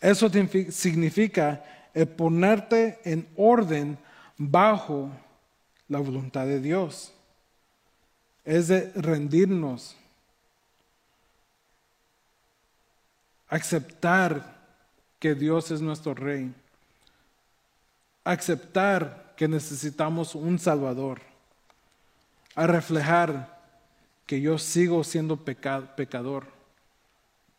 Eso 0.00 0.30
significa 0.70 1.62
ponerte 2.16 2.98
en 3.04 3.28
orden 3.36 3.98
bajo 4.38 5.10
la 5.88 5.98
voluntad 5.98 6.46
de 6.46 6.60
Dios. 6.60 7.12
Es 8.44 8.68
de 8.68 8.90
rendirnos, 8.94 9.96
aceptar 13.48 14.61
que 15.22 15.36
Dios 15.36 15.70
es 15.70 15.80
nuestro 15.80 16.14
rey, 16.14 16.52
aceptar 18.24 19.34
que 19.36 19.46
necesitamos 19.46 20.34
un 20.34 20.58
Salvador 20.58 21.20
a 22.56 22.66
reflejar 22.66 23.62
que 24.26 24.40
yo 24.40 24.58
sigo 24.58 25.04
siendo 25.04 25.36
pecador. 25.36 26.48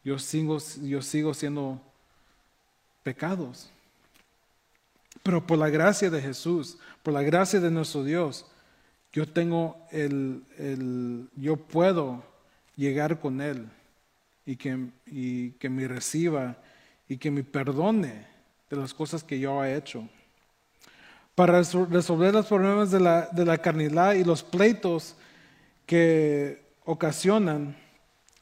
Yo 0.04 0.20
sigo, 0.20 0.58
yo 0.82 1.02
sigo 1.02 1.34
siendo 1.34 1.82
pecados. 3.02 3.70
Pero 5.24 5.48
por 5.48 5.58
la 5.58 5.70
gracia 5.70 6.10
de 6.10 6.22
Jesús, 6.22 6.78
por 7.02 7.14
la 7.14 7.22
gracia 7.22 7.62
de 7.62 7.72
nuestro 7.72 8.04
Dios, 8.04 8.46
yo 9.14 9.26
tengo 9.26 9.88
el, 9.90 10.44
el 10.58 11.30
yo 11.38 11.56
puedo 11.56 12.26
llegar 12.76 13.22
con 13.22 13.40
Él 13.40 13.70
y 14.46 14.58
que, 14.58 14.90
y 15.06 15.52
que 15.52 15.70
me 15.70 15.88
reciba 15.88 16.58
y 17.08 17.18
que 17.18 17.32
me 17.32 17.44
perdone 17.44 18.28
de 18.70 18.78
las 18.78 18.94
cosas 18.94 19.24
que 19.24 19.40
yo 19.40 19.64
he 19.64 19.76
hecho 19.76 20.08
para 21.36 21.62
resolver 21.62 22.34
los 22.34 22.46
problemas 22.46 22.92
de 22.92 23.00
la, 23.00 23.28
de 23.32 23.46
la 23.46 23.58
carnalidad 23.58 24.14
y 24.14 24.24
los 24.24 24.44
pleitos 24.44 25.16
que 25.86 26.62
ocasionan, 26.86 27.76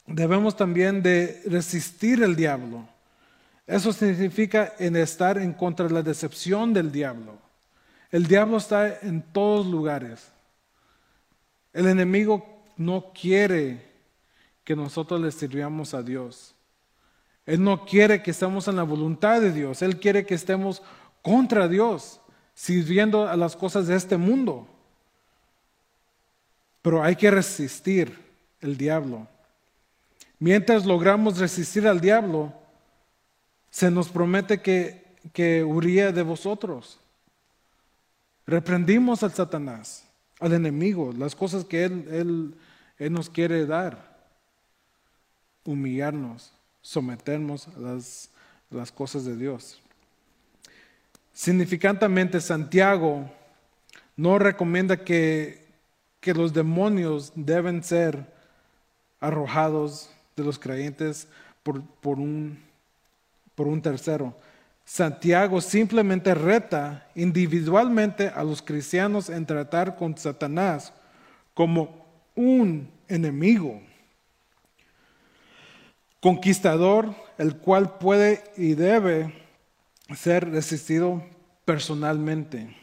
debemos 0.06 0.56
también 0.56 1.02
de 1.02 1.42
resistir 1.46 2.22
el 2.22 2.36
diablo. 2.36 2.86
Eso 3.66 3.92
significa 3.92 4.74
en 4.78 4.96
estar 4.96 5.38
en 5.38 5.52
contra 5.52 5.86
de 5.86 5.94
la 5.94 6.02
decepción 6.02 6.74
del 6.74 6.92
diablo. 6.92 7.38
El 8.10 8.26
diablo 8.26 8.58
está 8.58 8.98
en 9.00 9.22
todos 9.22 9.66
lugares. 9.66 10.28
El 11.72 11.86
enemigo 11.86 12.62
no 12.76 13.12
quiere 13.18 13.80
que 14.64 14.76
nosotros 14.76 15.20
le 15.20 15.32
sirvamos 15.32 15.94
a 15.94 16.02
Dios. 16.02 16.51
Él 17.46 17.62
no 17.62 17.84
quiere 17.84 18.22
que 18.22 18.30
estemos 18.30 18.68
en 18.68 18.76
la 18.76 18.82
voluntad 18.82 19.40
de 19.40 19.52
Dios. 19.52 19.82
Él 19.82 19.98
quiere 19.98 20.24
que 20.24 20.34
estemos 20.34 20.82
contra 21.22 21.68
Dios 21.68 22.20
sirviendo 22.54 23.28
a 23.28 23.36
las 23.36 23.56
cosas 23.56 23.86
de 23.86 23.96
este 23.96 24.16
mundo. 24.16 24.68
Pero 26.82 27.02
hay 27.02 27.16
que 27.16 27.30
resistir 27.30 28.18
el 28.60 28.76
diablo. 28.76 29.26
Mientras 30.38 30.84
logramos 30.84 31.38
resistir 31.38 31.86
al 31.86 32.00
diablo, 32.00 32.52
se 33.70 33.90
nos 33.90 34.08
promete 34.08 34.60
que, 34.60 35.16
que 35.32 35.64
huiría 35.64 36.12
de 36.12 36.22
vosotros. 36.22 36.98
Reprendimos 38.46 39.22
al 39.22 39.32
Satanás, 39.32 40.04
al 40.40 40.52
enemigo, 40.52 41.12
las 41.16 41.34
cosas 41.34 41.64
que 41.64 41.84
él, 41.84 42.08
él, 42.10 42.54
él 42.98 43.12
nos 43.12 43.30
quiere 43.30 43.66
dar. 43.66 44.12
Humillarnos, 45.64 46.52
someternos 46.82 47.68
a 47.68 47.78
las, 47.80 48.92
cosas 48.92 49.24
de 49.24 49.36
Dios. 49.36 49.80
Significantemente, 51.32 52.40
Santiago 52.40 53.30
no 54.16 54.38
recomienda 54.38 55.04
que, 55.04 55.62
los 56.24 56.52
demonios 56.52 57.32
deben 57.34 57.82
ser 57.82 58.32
arrojados 59.18 60.10
de 60.36 60.44
los 60.44 60.58
creyentes 60.58 61.26
por, 61.62 61.82
un, 62.18 62.58
por 63.54 63.66
un 63.66 63.82
tercero. 63.82 64.36
Santiago 64.84 65.60
simplemente 65.60 66.34
reta 66.34 67.08
individualmente 67.14 68.28
a 68.28 68.44
los 68.44 68.62
cristianos 68.62 69.30
en 69.30 69.46
tratar 69.46 69.96
con 69.96 70.16
Satanás 70.16 70.92
como 71.54 72.04
un 72.34 72.90
enemigo, 73.08 73.80
conquistador, 76.22 77.16
el 77.36 77.56
cual 77.56 77.98
puede 77.98 78.44
y 78.56 78.74
debe 78.74 79.34
ser 80.14 80.48
resistido 80.50 81.20
personalmente. 81.64 82.76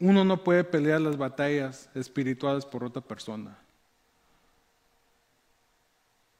Uno 0.00 0.24
no 0.24 0.42
puede 0.42 0.64
pelear 0.64 1.02
las 1.02 1.18
batallas 1.18 1.90
espirituales 1.94 2.64
por 2.64 2.82
otra 2.82 3.02
persona. 3.02 3.58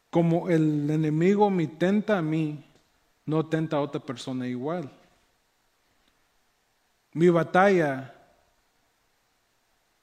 Como 0.08 0.48
el 0.48 0.88
enemigo 0.90 1.50
me 1.50 1.66
tenta 1.66 2.16
a 2.16 2.22
mí, 2.22 2.64
no 3.26 3.44
tenta 3.46 3.76
a 3.76 3.80
otra 3.80 4.00
persona 4.00 4.48
igual. 4.48 4.90
Mi 7.12 7.28
batalla 7.28 8.14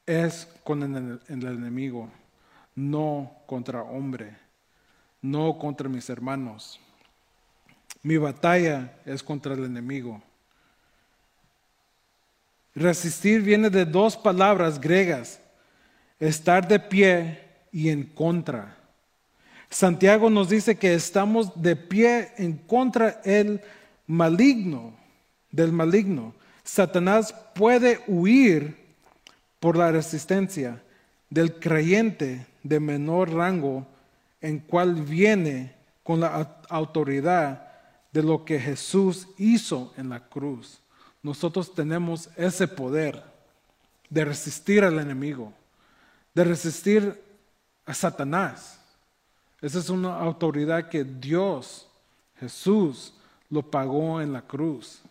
es 0.06 0.48
con 0.64 0.84
el, 0.84 1.20
el 1.28 1.48
enemigo, 1.48 2.10
no 2.80 3.30
contra 3.46 3.84
hombre, 3.84 4.38
no 5.22 5.58
contra 5.60 5.90
mis 5.90 6.10
hermanos. 6.10 6.80
Mi 8.02 8.16
batalla 8.16 8.94
es 9.06 9.22
contra 9.22 9.54
el 9.54 9.66
enemigo. 9.66 10.22
Resistir 12.74 13.42
viene 13.42 13.70
de 13.70 13.84
dos 13.84 14.16
palabras 14.16 14.80
griegas, 14.80 15.42
estar 16.22 16.66
de 16.66 16.80
pie 16.80 17.42
y 17.74 17.90
en 17.90 18.04
contra. 18.04 18.78
Santiago 19.70 20.30
nos 20.30 20.48
dice 20.48 20.78
que 20.78 20.94
estamos 20.94 21.62
de 21.62 21.76
pie 21.76 22.32
en 22.38 22.58
contra 22.58 23.20
el 23.26 23.62
maligno, 24.08 24.94
del 25.52 25.74
maligno. 25.74 26.34
Satanás 26.64 27.36
puede 27.54 28.00
huir 28.08 28.78
por 29.60 29.76
la 29.76 29.92
resistencia 29.92 30.82
del 31.30 31.60
creyente 31.60 32.48
de 32.64 32.80
menor 32.80 33.32
rango 33.32 33.86
en 34.42 34.60
cual 34.60 34.96
viene 34.96 35.76
con 36.04 36.20
la 36.20 36.62
autoridad 36.70 37.68
de 38.12 38.24
lo 38.24 38.44
que 38.46 38.60
Jesús 38.60 39.28
hizo 39.38 39.94
en 39.98 40.10
la 40.10 40.28
cruz. 40.28 40.80
Nosotros 41.22 41.74
tenemos 41.74 42.30
ese 42.36 42.68
poder 42.68 43.24
de 44.10 44.26
resistir 44.26 44.84
al 44.84 45.00
enemigo, 45.00 45.54
de 46.34 46.44
resistir 46.44 47.22
a 47.86 47.94
Satanás. 47.94 48.80
Esa 49.62 49.80
es 49.80 49.90
una 49.90 50.18
autoridad 50.18 50.90
que 50.90 51.04
Dios, 51.04 51.88
Jesús, 52.40 53.14
lo 53.50 53.62
pagó 53.62 54.22
en 54.22 54.32
la 54.32 54.42
cruz. 54.42 55.02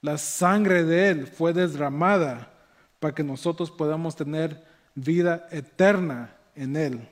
La 0.00 0.18
sangre 0.18 0.84
de 0.84 1.10
Él 1.10 1.26
fue 1.26 1.52
derramada 1.52 2.52
para 3.00 3.14
que 3.14 3.24
nosotros 3.24 3.70
podamos 3.70 4.14
tener 4.14 4.64
vida 4.96 5.46
eterna 5.52 6.34
en 6.56 6.74
Él, 6.74 7.08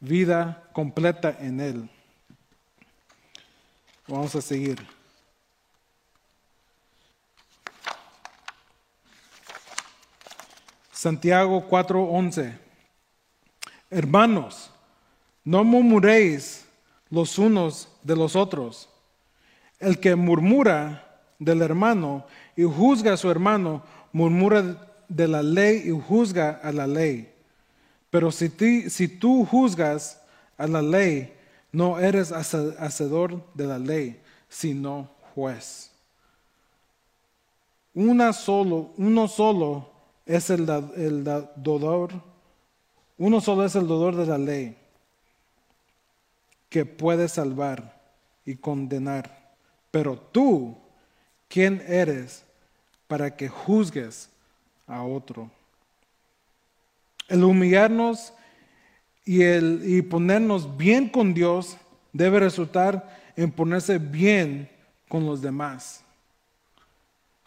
vida 0.00 0.68
completa 0.72 1.34
en 1.40 1.60
Él. 1.60 1.90
Vamos 4.06 4.34
a 4.34 4.42
seguir. 4.42 4.86
Santiago 10.92 11.66
4:11. 11.68 12.58
Hermanos, 13.90 14.70
no 15.44 15.62
murmuréis 15.62 16.66
los 17.10 17.38
unos 17.38 17.88
de 18.02 18.16
los 18.16 18.34
otros. 18.34 18.88
El 19.78 20.00
que 20.00 20.16
murmura 20.16 21.20
del 21.38 21.62
hermano 21.62 22.26
y 22.56 22.64
juzga 22.64 23.12
a 23.12 23.16
su 23.16 23.30
hermano, 23.30 23.82
murmura 24.12 24.93
de 25.08 25.28
la 25.28 25.42
ley 25.42 25.82
y 25.86 25.90
juzga 25.90 26.60
a 26.62 26.72
la 26.72 26.86
ley. 26.86 27.32
Pero 28.10 28.30
si, 28.30 28.48
si 28.90 29.08
tú 29.08 29.44
juzgas 29.44 30.20
a 30.56 30.66
la 30.66 30.82
ley, 30.82 31.32
no 31.72 31.98
eres 31.98 32.30
hacedor 32.32 33.42
de 33.54 33.66
la 33.66 33.78
ley, 33.78 34.20
sino 34.48 35.10
juez. 35.34 35.90
Una 37.92 38.32
solo, 38.32 38.92
uno 38.96 39.28
solo 39.28 39.90
es 40.26 40.50
el, 40.50 40.68
el 40.96 41.48
uno 43.16 43.40
solo 43.40 43.64
es 43.64 43.74
el 43.76 43.86
dodor 43.86 44.16
de 44.16 44.26
la 44.26 44.38
ley 44.38 44.76
que 46.68 46.84
puede 46.84 47.28
salvar 47.28 48.00
y 48.44 48.56
condenar. 48.56 49.54
Pero 49.90 50.18
tú, 50.18 50.76
¿quién 51.48 51.82
eres 51.86 52.44
para 53.06 53.36
que 53.36 53.48
juzgues 53.48 54.28
a 54.86 55.02
otro? 55.02 55.50
El 57.28 57.44
humillarnos 57.44 58.32
y, 59.24 59.42
el, 59.42 59.82
y 59.84 60.02
ponernos 60.02 60.76
bien 60.76 61.08
con 61.08 61.34
Dios 61.34 61.76
debe 62.12 62.40
resultar 62.40 63.20
en 63.36 63.50
ponerse 63.50 63.98
bien 63.98 64.70
con 65.08 65.26
los 65.26 65.40
demás. 65.40 66.02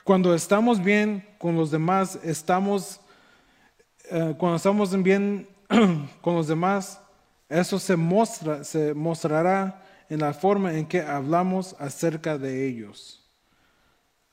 Cuando 0.03 0.33
estamos 0.33 0.81
bien 0.81 1.25
con 1.37 1.55
los 1.55 1.69
demás, 1.69 2.17
estamos, 2.23 2.99
eh, 4.09 4.35
cuando 4.37 4.55
estamos 4.55 5.03
bien 5.03 5.47
con 6.21 6.35
los 6.35 6.47
demás, 6.47 6.99
eso 7.49 7.79
se, 7.79 7.95
muestra, 7.95 8.63
se 8.63 8.93
mostrará 8.93 9.83
en 10.09 10.19
la 10.19 10.33
forma 10.33 10.73
en 10.73 10.85
que 10.85 11.01
hablamos 11.01 11.75
acerca 11.79 12.37
de 12.37 12.67
ellos. 12.67 13.23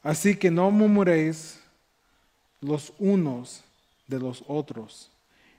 Así 0.02 0.36
que 0.36 0.50
no 0.50 0.70
murmuréis 0.70 1.60
los 2.64 2.92
unos 2.98 3.62
de 4.06 4.18
los 4.18 4.44
otros 4.48 5.10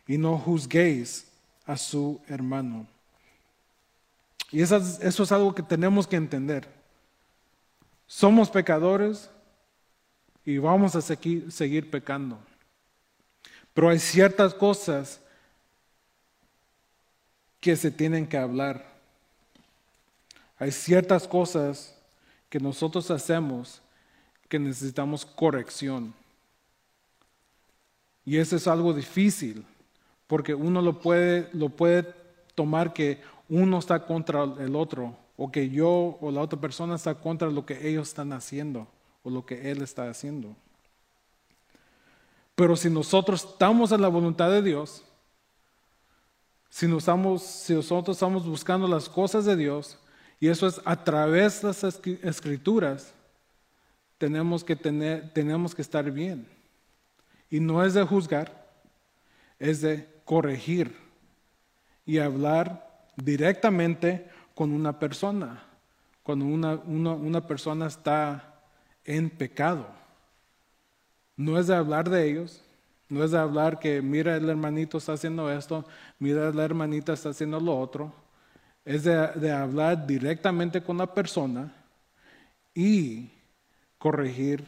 y 0.07 0.17
no 0.17 0.37
juzguéis 0.37 1.27
a 1.65 1.77
su 1.77 2.19
hermano. 2.27 2.85
Y 4.51 4.61
eso, 4.61 4.77
eso 4.77 5.23
es 5.23 5.31
algo 5.31 5.53
que 5.53 5.63
tenemos 5.63 6.07
que 6.07 6.15
entender. 6.15 6.67
Somos 8.07 8.49
pecadores, 8.49 9.29
y 10.45 10.59
vamos 10.59 10.95
a 10.95 11.01
seguir, 11.01 11.51
seguir 11.51 11.89
pecando. 11.89 12.37
Pero 13.73 13.89
hay 13.89 13.99
ciertas 13.99 14.53
cosas 14.53 15.19
que 17.59 17.75
se 17.75 17.89
tienen 17.89 18.27
que 18.27 18.37
hablar. 18.37 18.85
Hay 20.59 20.71
ciertas 20.71 21.27
cosas 21.27 21.95
que 22.49 22.59
nosotros 22.59 23.09
hacemos 23.09 23.81
que 24.47 24.59
necesitamos 24.59 25.25
corrección. 25.25 26.13
Y 28.25 28.37
eso 28.37 28.55
es 28.55 28.67
algo 28.67 28.93
difícil, 28.93 29.65
porque 30.27 30.55
uno 30.55 30.81
lo 30.81 30.99
puede, 30.99 31.49
lo 31.53 31.69
puede 31.69 32.13
tomar 32.55 32.93
que 32.93 33.21
uno 33.47 33.77
está 33.77 34.05
contra 34.05 34.43
el 34.43 34.75
otro, 34.75 35.15
o 35.37 35.51
que 35.51 35.69
yo 35.69 36.17
o 36.19 36.31
la 36.31 36.41
otra 36.41 36.59
persona 36.59 36.95
está 36.95 37.15
contra 37.15 37.49
lo 37.49 37.65
que 37.65 37.87
ellos 37.87 38.07
están 38.07 38.33
haciendo 38.33 38.87
o 39.23 39.29
lo 39.29 39.45
que 39.45 39.71
Él 39.71 39.81
está 39.81 40.09
haciendo. 40.09 40.55
Pero 42.55 42.75
si 42.75 42.89
nosotros 42.89 43.43
estamos 43.43 43.91
en 43.91 44.01
la 44.01 44.07
voluntad 44.07 44.49
de 44.49 44.61
Dios, 44.61 45.03
si, 46.69 46.85
estamos, 46.95 47.41
si 47.41 47.73
nosotros 47.73 48.15
estamos 48.15 48.45
buscando 48.45 48.87
las 48.87 49.09
cosas 49.09 49.45
de 49.45 49.55
Dios, 49.55 49.97
y 50.39 50.47
eso 50.47 50.67
es 50.67 50.79
a 50.85 51.03
través 51.03 51.61
de 51.61 51.67
las 51.67 51.83
escrituras, 51.83 53.13
tenemos 54.17 54.63
que, 54.63 54.75
tener, 54.75 55.33
tenemos 55.33 55.75
que 55.75 55.81
estar 55.81 56.09
bien. 56.11 56.54
Y 57.55 57.61
no 57.61 57.85
es 57.85 57.93
de 57.93 58.03
juzgar, 58.03 58.67
es 59.59 59.79
de 59.79 60.09
corregir 60.25 60.93
y 62.05 62.17
hablar 62.17 63.07
directamente 63.15 64.29
con 64.53 64.73
una 64.73 64.99
persona. 64.99 65.63
Cuando 66.21 66.43
una, 66.43 66.73
una 66.75 67.47
persona 67.47 67.87
está 67.87 68.59
en 69.05 69.29
pecado. 69.29 69.87
No 71.37 71.57
es 71.57 71.67
de 71.67 71.75
hablar 71.75 72.09
de 72.09 72.29
ellos, 72.29 72.61
no 73.07 73.23
es 73.23 73.31
de 73.31 73.37
hablar 73.37 73.79
que 73.79 74.01
mira 74.01 74.35
el 74.35 74.49
hermanito 74.49 74.97
está 74.97 75.13
haciendo 75.13 75.49
esto, 75.49 75.85
mira 76.19 76.51
la 76.51 76.65
hermanita 76.65 77.13
está 77.13 77.29
haciendo 77.29 77.61
lo 77.61 77.79
otro. 77.79 78.13
Es 78.83 79.05
de, 79.05 79.49
hablar 79.53 80.05
directamente 80.05 80.83
con 80.83 80.97
la 80.97 81.07
persona 81.07 81.73
y 82.73 83.29
corregir 83.97 84.61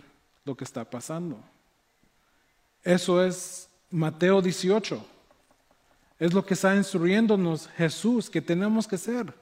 lo 0.45 0.55
que 0.55 0.63
está 0.63 0.89
pasando. 0.89 1.37
Eso 2.87 3.21
es 3.21 3.67
Mateo 3.91 4.41
18. 4.41 5.05
Es 6.19 6.33
lo 6.33 6.45
que 6.45 6.53
está 6.53 6.73
instruyéndonos 6.73 7.67
Jesús 7.75 8.29
que 8.29 8.41
tenemos 8.41 8.87
que 8.87 8.95
hacer. 8.95 9.33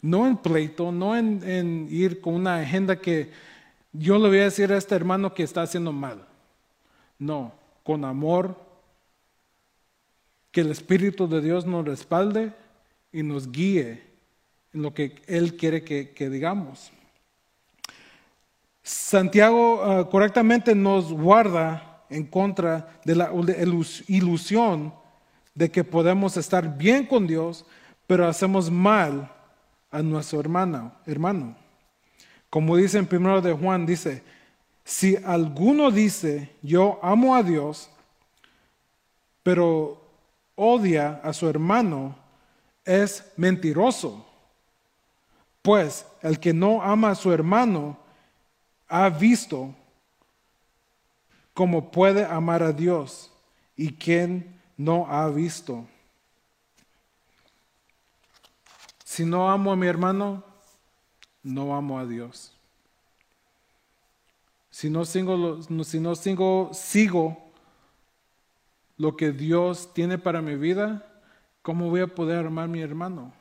No 0.00 0.26
en 0.26 0.38
pleito, 0.38 0.90
no 0.90 1.14
en 1.14 1.86
ir 1.90 2.22
con 2.22 2.32
una 2.32 2.60
agenda 2.60 2.96
que 2.96 3.30
yo 3.92 4.16
le 4.16 4.28
voy 4.28 4.38
a 4.38 4.44
decir 4.44 4.72
a 4.72 4.78
este 4.78 4.94
hermano 4.94 5.34
que 5.34 5.42
está 5.42 5.60
haciendo 5.60 5.92
mal. 5.92 6.26
No, 7.18 7.52
con 7.82 8.06
amor, 8.06 8.56
que 10.50 10.62
el 10.62 10.70
Espíritu 10.70 11.28
de 11.28 11.42
Dios 11.42 11.66
nos 11.66 11.84
respalde 11.84 12.54
y 13.12 13.22
nos 13.22 13.52
guíe 13.52 14.02
en 14.72 14.80
lo 14.80 14.94
que 14.94 15.20
Él 15.26 15.58
quiere 15.58 15.84
que, 15.84 16.30
digamos. 16.30 16.90
Santiago 18.82 19.82
ah, 19.84 20.08
correctamente 20.08 20.74
nos 20.74 21.12
guarda 21.12 21.93
en 22.14 22.24
contra 22.24 22.88
de 23.04 23.14
la 23.14 23.30
ilusión 24.08 24.94
de 25.54 25.70
que 25.70 25.84
podemos 25.84 26.36
estar 26.36 26.76
bien 26.76 27.06
con 27.06 27.26
Dios, 27.26 27.64
pero 28.06 28.26
hacemos 28.26 28.70
mal 28.70 29.30
a 29.90 30.02
nuestro 30.02 30.40
hermano. 30.40 30.92
hermano. 31.06 31.56
Como 32.50 32.76
dice 32.76 32.98
en 32.98 33.06
primero 33.06 33.40
de 33.40 33.52
Juan, 33.52 33.86
dice, 33.86 34.22
si 34.84 35.16
alguno 35.16 35.90
dice, 35.90 36.50
yo 36.62 36.98
amo 37.02 37.34
a 37.34 37.42
Dios, 37.42 37.90
pero 39.42 40.00
odia 40.54 41.20
a 41.22 41.32
su 41.32 41.48
hermano, 41.48 42.16
es 42.84 43.32
mentiroso. 43.36 44.26
Pues 45.62 46.06
el 46.22 46.38
que 46.38 46.52
no 46.52 46.82
ama 46.82 47.10
a 47.10 47.14
su 47.14 47.32
hermano 47.32 47.96
ha 48.88 49.08
visto 49.08 49.74
cómo 51.54 51.90
puede 51.90 52.24
amar 52.24 52.62
a 52.62 52.72
Dios 52.72 53.30
y 53.76 53.92
quien 53.94 54.60
no 54.76 55.06
ha 55.08 55.28
visto. 55.28 55.86
Si 59.04 59.24
no 59.24 59.50
amo 59.50 59.72
a 59.72 59.76
mi 59.76 59.86
hermano, 59.86 60.42
no 61.42 61.74
amo 61.76 61.98
a 61.98 62.04
Dios. 62.04 62.52
Si 64.70 64.90
no 64.90 65.04
sigo, 65.04 65.62
si 65.62 66.00
no 66.00 66.14
sigo, 66.16 66.70
sigo 66.72 67.38
lo 68.96 69.16
que 69.16 69.30
Dios 69.30 69.94
tiene 69.94 70.18
para 70.18 70.42
mi 70.42 70.56
vida, 70.56 71.06
¿cómo 71.62 71.90
voy 71.90 72.00
a 72.00 72.08
poder 72.08 72.46
amar 72.46 72.64
a 72.64 72.68
mi 72.68 72.80
hermano? 72.80 73.32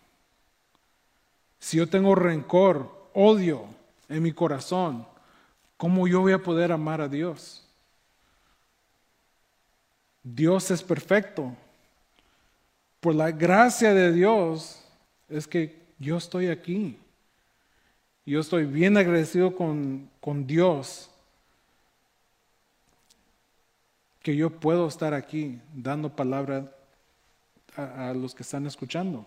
Si 1.58 1.78
yo 1.78 1.90
tengo 1.90 2.14
rencor, 2.14 3.10
odio 3.14 3.66
en 4.10 4.22
mi 4.22 4.32
corazón, 4.32 5.08
¿cómo 5.78 6.08
yo 6.08 6.22
voy 6.22 6.34
a 6.34 6.44
poder 6.44 6.72
amar 6.72 7.02
a 7.02 7.08
Dios? 7.08 7.63
Dios 10.24 10.72
es 10.72 10.82
perfecto. 10.82 11.54
Por 13.02 13.14
la 13.14 13.32
gracia 13.32 13.94
de 13.94 14.14
Dios 14.14 14.82
es 15.28 15.46
que 15.48 15.84
yo 16.00 16.18
estoy 16.18 16.48
aquí. 16.48 16.98
Yo 18.26 18.40
estoy 18.40 18.66
bien 18.66 18.96
agradecido 18.96 19.54
con, 19.54 20.10
Dios 20.48 21.10
que 24.22 24.38
yo 24.38 24.50
puedo 24.50 24.88
estar 24.88 25.14
aquí 25.14 25.60
dando 25.74 26.16
palabra 26.16 26.72
a, 27.76 28.10
a, 28.10 28.14
los 28.14 28.34
que 28.34 28.44
están 28.44 28.66
escuchando. 28.66 29.26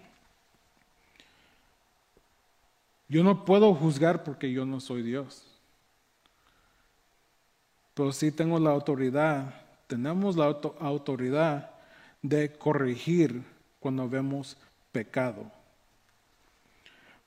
Yo 3.07 3.23
no 3.23 3.45
puedo 3.45 3.75
juzgar 3.75 4.25
porque 4.25 4.51
yo 4.51 4.65
no 4.65 4.81
soy 4.81 5.03
Dios, 5.03 5.47
pero 7.93 8.11
sí 8.11 8.33
tengo 8.33 8.59
la 8.59 8.71
autoridad 8.71 9.66
tenemos 9.87 10.37
la 10.37 10.47
autoridad 10.81 11.71
de 12.23 12.53
corregir 12.53 13.43
cuando 13.81 14.09
vemos 14.09 14.57
pecado. 14.93 15.51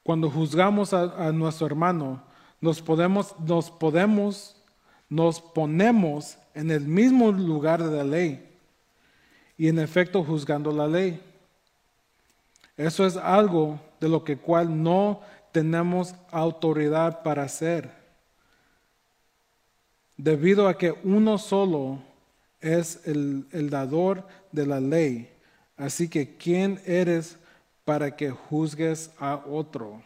Cuando 0.03 0.29
juzgamos 0.29 0.93
a, 0.93 1.31
nuestro 1.31 1.67
hermano, 1.67 2.21
nos 2.59 2.81
podemos, 2.81 3.35
nos 3.39 3.69
podemos, 3.69 4.55
nos 5.07 5.39
ponemos 5.39 6.37
en 6.53 6.71
el 6.71 6.81
mismo 6.81 7.31
lugar 7.31 7.83
de 7.83 7.97
la 7.97 8.03
ley 8.03 8.49
y 9.57 9.67
en 9.67 9.79
efecto 9.79 10.23
juzgando 10.23 10.71
la 10.71 10.87
ley. 10.87 11.21
Eso 12.75 13.05
es 13.05 13.17
algo 13.17 13.79
de 13.99 14.09
lo 14.09 14.23
que 14.23 14.37
cual 14.37 14.83
no 14.83 15.21
tenemos 15.51 16.15
autoridad 16.31 17.23
para 17.23 17.43
hacer. 17.43 17.91
Debido 20.17 20.67
a 20.67 20.77
que 20.77 20.93
uno 21.03 21.37
solo 21.37 22.08
es 22.61 23.01
el, 23.05 23.45
el 23.51 23.69
dador 23.69 24.27
de 24.51 24.65
la 24.65 24.79
ley. 24.79 25.29
Así 25.77 26.09
que, 26.09 26.35
¿quién 26.35 26.81
eres 26.85 27.37
para 27.85 28.15
que 28.15 28.31
juzgues 28.31 29.11
a 29.17 29.35
otro? 29.47 30.01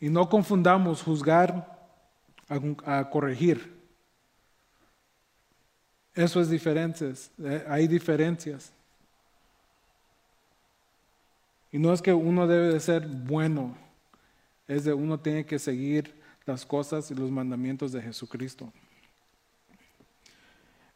Y 0.00 0.08
no 0.08 0.28
confundamos 0.28 1.02
juzgar 1.02 1.78
a, 2.48 3.08
corregir. 3.10 3.78
Eso 6.14 6.40
es 6.40 6.50
diferencias, 6.50 7.30
eh, 7.38 7.64
hay 7.68 7.86
diferencias. 7.86 8.72
Y 11.70 11.78
no 11.78 11.92
es 11.92 12.02
que 12.02 12.12
uno 12.12 12.48
debe 12.48 12.72
de 12.72 12.80
ser 12.80 13.06
bueno, 13.06 13.76
es 14.66 14.84
de 14.84 14.92
uno 14.92 15.20
tiene 15.20 15.46
que 15.46 15.58
seguir 15.58 16.12
las 16.46 16.66
cosas 16.66 17.10
y 17.10 17.14
los 17.14 17.30
mandamientos 17.30 17.92
de 17.92 18.02
Jesucristo. 18.02 18.72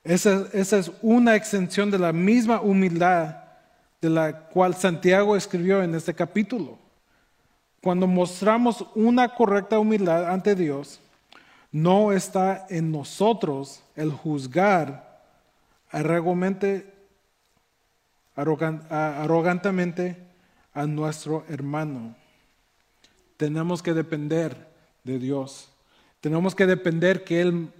Esa, 0.04 0.46
es 0.52 0.92
una 1.00 1.34
extensión 1.34 1.90
de 1.90 1.98
la 1.98 2.12
misma 2.12 2.60
humildad 2.60 3.36
de 4.02 4.10
la 4.10 4.38
cual 4.48 4.74
Santiago 4.74 5.34
escribió 5.34 5.82
en 5.82 5.94
este 5.94 6.12
capítulo. 6.12 6.78
Cuando 7.80 8.06
mostramos 8.06 8.84
una 8.94 9.34
correcta 9.34 9.78
humildad 9.78 10.30
ante 10.30 10.54
Dios, 10.54 11.00
no 11.72 12.12
está 12.12 12.66
en 12.68 12.92
nosotros 12.92 13.82
el 13.96 14.12
juzgar 14.12 15.22
arrogantemente 15.90 16.92
a 20.74 20.86
nuestro 20.86 21.46
hermano. 21.48 22.14
Tenemos 23.38 23.82
que 23.82 23.94
depender 23.94 24.68
de 25.02 25.18
Dios. 25.18 25.70
Tenemos 26.20 26.54
que 26.54 26.66
depender 26.66 27.24
que 27.24 27.40
Él, 27.40 27.72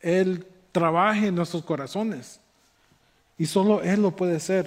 Él 0.00 0.46
trabaje 0.72 1.28
en 1.28 1.34
nuestros 1.34 1.64
corazones. 1.64 2.40
Y 3.38 3.46
solo 3.46 3.82
Él 3.82 4.02
lo 4.02 4.10
puede 4.10 4.36
hacer. 4.36 4.66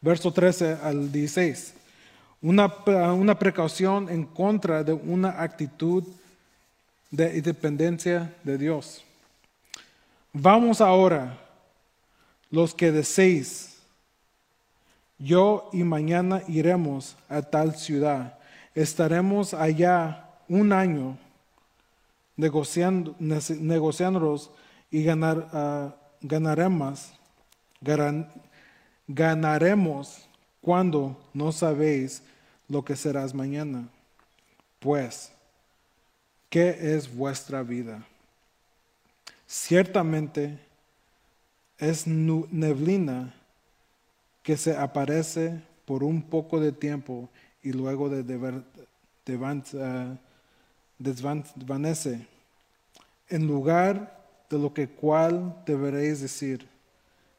Verso 0.00 0.32
13 0.32 0.78
al 0.82 1.12
16. 1.12 1.74
Una, 2.40 2.72
una 3.12 3.38
precaución 3.38 4.08
en 4.08 4.24
contra 4.24 4.84
de 4.84 4.92
una 4.92 5.42
actitud 5.42 6.04
de 7.10 7.36
independencia 7.36 8.32
de 8.44 8.58
Dios. 8.58 9.02
Vamos 10.32 10.80
ahora, 10.80 11.38
los 12.50 12.74
que 12.74 12.92
deseéis, 12.92 13.76
yo 15.18 15.68
y 15.72 15.82
mañana 15.82 16.42
iremos 16.46 17.16
a 17.28 17.42
tal 17.42 17.74
ciudad. 17.74 18.38
Estaremos 18.74 19.52
allá 19.52 20.28
un 20.48 20.72
año 20.72 21.18
negociando, 22.38 23.14
negociándolos 23.18 24.50
y 24.90 25.02
ganar, 25.02 25.48
uh, 25.52 25.92
ganaremos, 26.26 27.12
ganaremos 29.06 30.26
cuando 30.62 31.20
no 31.34 31.52
sabéis 31.52 32.22
lo 32.68 32.84
que 32.84 32.96
serás 32.96 33.34
mañana. 33.34 33.88
Pues, 34.78 35.32
¿qué 36.48 36.94
es 36.94 37.14
vuestra 37.14 37.62
vida? 37.62 38.06
Ciertamente 39.46 40.58
es 41.76 42.06
neblina 42.06 43.34
que 44.44 44.56
se 44.56 44.76
aparece 44.76 45.60
por 45.84 46.04
un 46.04 46.22
poco 46.22 46.60
de 46.60 46.70
tiempo 46.70 47.28
y 47.62 47.72
luego 47.72 48.08
de, 48.08 48.22
de, 48.22 48.62
de, 49.26 50.18
desvanece, 50.98 52.26
en 53.28 53.46
lugar 53.46 54.18
de 54.50 54.58
lo 54.58 54.72
que 54.72 54.88
cual 54.88 55.62
deberéis 55.66 56.20
decir, 56.20 56.68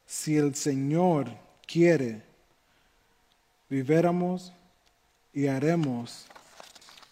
si 0.06 0.36
el 0.36 0.54
Señor 0.54 1.28
quiere, 1.66 2.22
viviéramos 3.68 4.52
y 5.32 5.46
haremos 5.46 6.26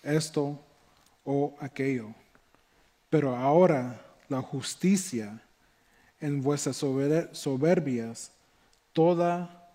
esto 0.02 0.58
o 1.24 1.54
aquello. 1.60 2.14
Pero 3.10 3.36
ahora 3.36 4.00
la 4.28 4.42
justicia 4.42 5.40
en 6.20 6.42
vuestras 6.42 6.76
soberbias, 6.76 8.32
toda 8.92 9.68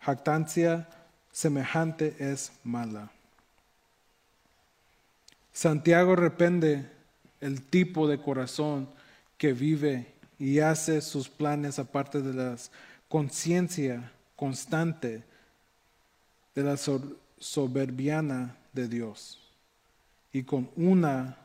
jactancia 0.00 0.88
semejante 1.30 2.16
es 2.18 2.52
mala. 2.64 3.10
Santiago 5.52 6.16
repende 6.16 6.88
el 7.40 7.62
tipo 7.62 8.06
de 8.06 8.20
corazón 8.20 8.88
que 9.36 9.52
vive 9.52 10.14
y 10.38 10.60
hace 10.60 11.00
sus 11.00 11.28
planes 11.28 11.78
aparte 11.78 12.22
de 12.22 12.34
la 12.34 12.56
conciencia 13.08 14.12
constante 14.36 15.24
de 16.54 16.62
la 16.62 16.76
soberbiana 17.38 18.56
de 18.72 18.88
Dios 18.88 19.38
y 20.32 20.42
con 20.42 20.70
una 20.76 21.36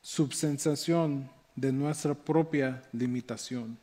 subsensación 0.00 1.28
de 1.56 1.72
nuestra 1.72 2.14
propia 2.14 2.82
limitación. 2.92 3.78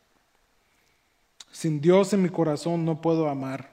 Sin 1.51 1.81
Dios 1.81 2.13
en 2.13 2.23
mi 2.23 2.29
corazón 2.29 2.85
no 2.85 3.01
puedo 3.01 3.29
amar 3.29 3.69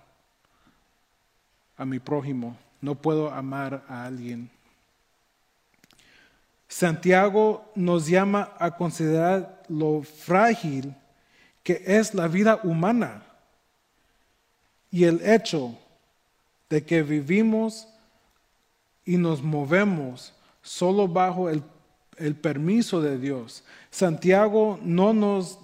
a 1.76 1.84
mi 1.84 1.98
prójimo, 1.98 2.56
no 2.80 2.94
puedo 2.94 3.30
amar 3.30 3.84
a 3.88 4.04
alguien. 4.04 4.50
Santiago 6.68 7.70
nos 7.74 8.06
llama 8.06 8.52
a 8.58 8.76
considerar 8.76 9.62
lo 9.68 10.02
frágil 10.02 10.94
que 11.62 11.82
es 11.86 12.14
la 12.14 12.28
vida 12.28 12.60
humana 12.62 13.22
y 14.90 15.04
el 15.04 15.20
hecho 15.26 15.76
de 16.68 16.84
que 16.84 17.02
vivimos 17.02 17.88
y 19.04 19.16
nos 19.16 19.42
movemos 19.42 20.32
solo 20.62 21.08
bajo 21.08 21.48
el, 21.48 21.62
permiso 22.40 23.00
de 23.00 23.18
Dios. 23.18 23.64
Santiago 23.90 24.78
no 24.82 25.12
nos, 25.12 25.58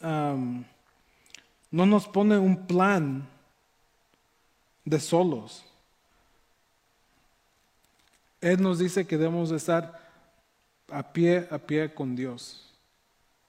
no 0.00 0.66
nos 1.70 2.06
pone 2.08 2.36
un 2.36 2.66
plan 2.66 3.26
de 4.84 5.00
solos. 5.00 5.64
Él 8.40 8.60
nos 8.62 8.78
dice 8.78 9.06
que 9.06 9.16
debemos 9.16 9.50
estar 9.50 10.07
a 10.90 11.02
pie 11.12 11.46
a 11.50 11.58
pie 11.58 11.92
con 11.92 12.16
Dios. 12.16 12.64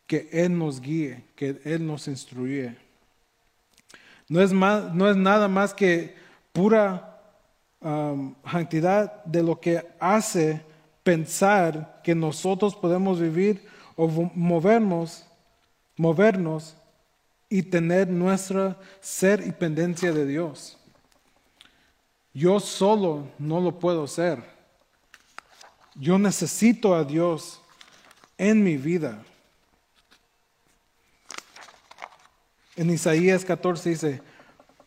Que 0.05 0.29
Él 0.31 0.57
nos 0.57 0.81
guíe, 0.81 1.23
que 1.35 1.61
Él 1.63 1.85
nos 1.85 2.07
instruye. 2.07 2.75
No 4.27 4.41
es, 4.41 4.53
más, 4.53 4.93
no 4.93 5.09
es 5.09 5.15
nada 5.15 5.47
más 5.47 5.73
que 5.73 6.15
pura 6.53 7.19
um, 7.81 8.35
de 9.25 9.43
lo 9.43 9.59
que 9.59 9.85
hace 9.99 10.61
pensar 11.03 12.01
que 12.03 12.13
nosotros 12.13 12.75
podemos 12.75 13.19
vivir 13.19 13.65
o 13.95 14.07
movernos, 14.07 15.25
movernos 15.95 16.75
y 17.49 17.63
tener 17.63 18.07
nuestra 18.07 18.77
ser 19.01 19.45
y 19.45 19.51
pendencia 19.51 20.11
de 20.11 20.25
Dios. 20.25 20.77
Yo 22.33 22.59
solo 22.59 23.27
no 23.39 23.59
lo 23.59 23.79
puedo 23.79 24.03
hacer. 24.03 24.58
Yo 25.95 26.17
necesito 26.17 26.95
a 26.95 27.03
Dios 27.03 27.61
en 28.37 28.63
mi 28.63 28.77
vida. 28.77 29.23
En 32.75 32.89
Isaías 32.89 33.43
14 33.43 33.89
dice, 33.89 34.21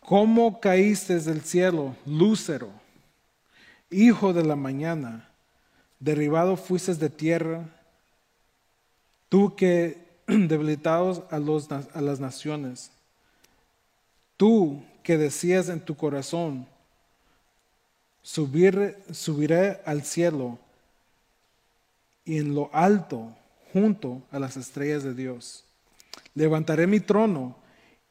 ¿cómo 0.01 0.61
caíste 0.61 1.21
del 1.21 1.43
cielo, 1.43 1.95
lúcero, 2.07 2.71
hijo 3.91 4.33
de 4.33 4.45
la 4.45 4.57
mañana? 4.57 5.29
Derribado 6.01 6.57
fuiste 6.57 6.95
de 6.95 7.11
tierra, 7.11 7.69
tú 9.29 9.55
que 9.55 10.03
debilitados 10.27 11.23
a, 11.31 11.39
los, 11.39 11.71
a 11.71 12.01
las 12.01 12.19
naciones, 12.19 12.91
tú 14.37 14.83
que 15.03 15.19
decías 15.19 15.69
en 15.69 15.81
tu 15.81 15.97
corazón, 15.97 16.67
subiré 18.23 19.83
al 19.85 20.03
cielo 20.05 20.59
y 22.25 22.39
en 22.39 22.55
lo 22.55 22.71
alto 22.73 23.35
junto 23.73 24.23
a 24.31 24.39
las 24.39 24.57
estrellas 24.57 25.03
de 25.03 25.15
Dios. 25.15 25.65
Levantaré 26.35 26.87
mi 26.87 27.01
trono 27.01 27.57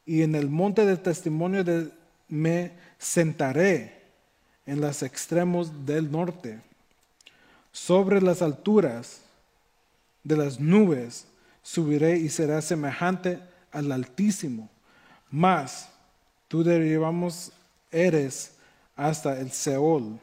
y 0.05 0.23
en 0.23 0.35
el 0.35 0.49
monte 0.49 0.85
del 0.85 0.99
testimonio 0.99 1.63
de, 1.63 1.91
me 2.27 2.71
sentaré 2.97 4.01
en 4.65 4.81
los 4.81 5.03
extremos 5.03 5.85
del 5.85 6.11
norte. 6.11 6.59
Sobre 7.71 8.21
las 8.21 8.41
alturas 8.41 9.21
de 10.23 10.37
las 10.37 10.59
nubes 10.59 11.25
subiré 11.63 12.17
y 12.17 12.29
será 12.29 12.61
semejante 12.61 13.39
al 13.71 13.91
Altísimo. 13.91 14.69
Mas 15.29 15.89
tú 16.47 16.63
derivamos 16.63 17.51
eres 17.91 18.53
hasta 18.95 19.39
el 19.39 19.51
Seol 19.51 20.19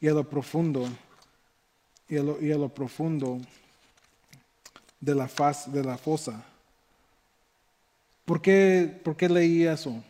y 0.00 0.08
a 0.08 0.12
lo 0.12 0.28
profundo 0.28 0.88
y 2.08 2.16
a 2.16 2.22
lo, 2.22 2.40
y 2.40 2.52
a 2.52 2.56
lo 2.56 2.68
profundo 2.68 3.40
de 5.00 5.14
la 5.14 5.28
faz 5.28 5.70
de 5.72 5.84
la 5.84 5.96
fosa. 5.96 6.44
¿Por 8.24 8.40
qué, 8.40 9.00
¿Por 9.04 9.16
qué 9.16 9.28
leí 9.28 9.64
eso? 9.64 10.02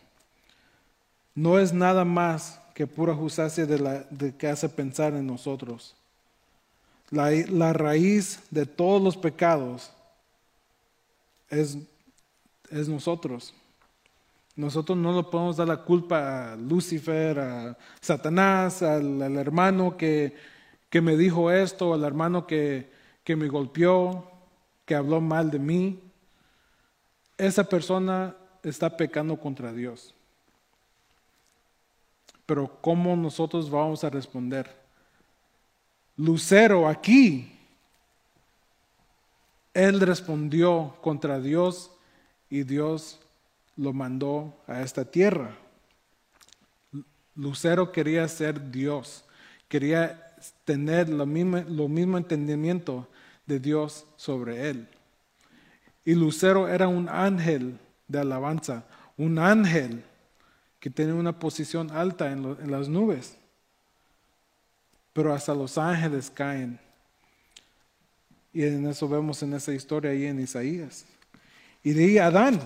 No 1.35 1.59
es 1.59 1.71
nada 1.71 2.03
más 2.03 2.59
que 2.73 2.87
pura 2.87 3.13
justicia 3.13 3.65
de, 3.65 3.79
la, 3.79 4.05
de 4.09 4.35
que 4.35 4.47
hace 4.47 4.67
pensar 4.67 5.13
en 5.13 5.27
nosotros. 5.27 5.95
La, 7.11 7.31
la 7.31 7.73
raíz 7.73 8.39
de 8.49 8.65
todos 8.65 9.01
los 9.01 9.17
pecados 9.17 9.91
es, 11.49 11.77
es 12.69 12.87
nosotros. 12.87 13.53
Nosotros 14.55 14.97
no 14.97 15.15
le 15.15 15.23
podemos 15.23 15.55
dar 15.55 15.69
la 15.69 15.83
culpa 15.83 16.51
a 16.51 16.55
Lucifer, 16.57 17.39
a 17.39 17.77
Satanás, 18.01 18.81
al, 18.81 19.37
hermano 19.37 19.95
que, 19.95 20.35
que, 20.89 21.01
me 21.01 21.15
dijo 21.15 21.51
esto, 21.51 21.93
al 21.93 22.03
hermano 22.03 22.47
que, 22.47 22.91
que 23.23 23.35
me 23.35 23.47
golpeó, 23.47 24.31
que 24.85 24.95
habló 24.95 25.21
mal 25.21 25.51
de 25.51 25.59
mí. 25.59 25.99
Esa 27.37 27.63
persona 27.63 28.35
está 28.63 28.97
pecando 28.97 29.37
contra 29.37 29.71
Dios. 29.71 30.13
Pero 32.45 32.79
¿cómo 32.81 33.15
nosotros 33.15 33.69
vamos 33.69 34.03
a 34.03 34.09
responder? 34.09 34.75
Lucero 36.17 36.87
aquí, 36.87 37.51
él 39.73 40.01
respondió 40.01 40.97
contra 41.01 41.39
Dios 41.39 41.91
y 42.49 42.63
Dios 42.63 43.19
lo 43.77 43.93
mandó 43.93 44.53
a 44.67 44.81
esta 44.81 45.05
tierra. 45.05 45.55
Lucero 47.35 47.91
quería 47.91 48.27
ser 48.27 48.71
Dios, 48.71 49.23
quería 49.69 50.28
tener 50.65 51.09
lo 51.09 51.25
mismo, 51.25 52.17
entendimiento 52.17 53.07
de 53.45 53.59
Dios 53.59 54.05
sobre 54.15 54.69
él. 54.69 54.87
Y 56.05 56.15
Lucero 56.15 56.67
era 56.67 56.87
un 56.87 57.09
ángel 57.09 57.77
de 58.07 58.19
alabanza, 58.19 58.85
un 59.17 59.39
ángel 59.39 60.03
que 60.79 60.89
tenía 60.89 61.13
una 61.13 61.37
posición 61.37 61.91
alta 61.91 62.31
en, 62.31 62.71
las 62.71 62.87
nubes. 62.87 63.35
Pero 65.13 65.33
hasta 65.33 65.53
los 65.53 65.77
ángeles 65.77 66.29
caen. 66.29 66.79
Y 68.53 68.63
en 68.63 68.87
eso 68.87 69.07
vemos 69.07 69.43
en 69.43 69.53
esa 69.53 69.73
historia 69.73 70.11
ahí 70.11 70.25
en 70.25 70.39
Isaías. 70.39 71.05
Y 71.83 71.91
de 71.91 72.05
ahí 72.05 72.17
Adán. 72.17 72.59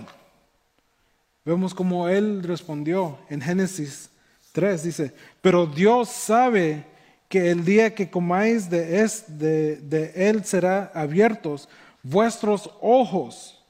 Vemos 1.44 1.74
como 1.74 2.08
él 2.08 2.42
respondió 2.42 3.18
en 3.28 3.42
Génesis 3.42 4.08
3, 4.52 4.82
dice, 4.82 5.14
pero 5.42 5.66
Dios 5.66 6.08
sabe 6.08 6.84
que 7.28 7.50
el 7.50 7.64
día 7.64 7.94
que 7.94 8.10
comáis 8.10 8.68
de, 8.70 8.84
de, 9.28 10.12
él 10.14 10.44
será 10.44 10.90
abiertos 10.94 11.68
vuestros 12.02 12.70
ojos 12.80 13.62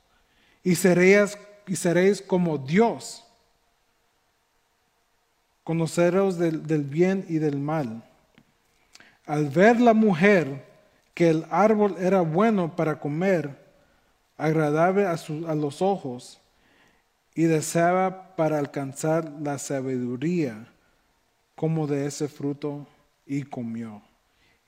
y 0.63 0.75
seréis, 0.75 1.39
y 1.67 1.77
seréis 1.77 2.21
como 2.21 2.59
Dios, 2.59 3.25
conoceros 5.63 6.39
del, 6.39 6.85
bien 6.85 7.25
y 7.29 7.39
del 7.39 7.59
mal. 7.59 8.03
Al 9.27 9.49
ver 9.49 9.81
la 9.81 9.95
mujer 9.95 10.67
que 11.15 11.31
el 11.31 11.47
árbol 11.51 11.97
era 11.99 12.21
bueno 12.21 12.75
para 12.77 12.99
comer, 12.99 13.63
agradable 14.37 15.07
a 15.07 15.55
los 15.55 15.81
ojos, 15.81 16.41
y 17.35 17.45
deseaba 17.45 18.37
para 18.37 18.59
alcanzar 18.59 19.31
la 19.41 19.59
sabiduría 19.59 20.67
como 21.57 21.87
de 21.87 22.07
ese 22.07 22.29
fruto 22.29 22.87
y 23.27 23.43
comió. 23.43 24.03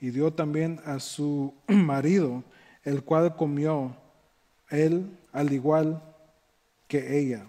Y 0.00 0.10
dio 0.10 0.32
también 0.32 0.80
a 0.84 1.00
su 1.00 1.54
marido, 1.68 2.44
el 2.84 3.02
cual 3.02 3.36
comió 3.36 3.96
él 4.70 5.16
al 5.32 5.52
igual 5.52 6.02
que 6.88 7.18
ella. 7.18 7.46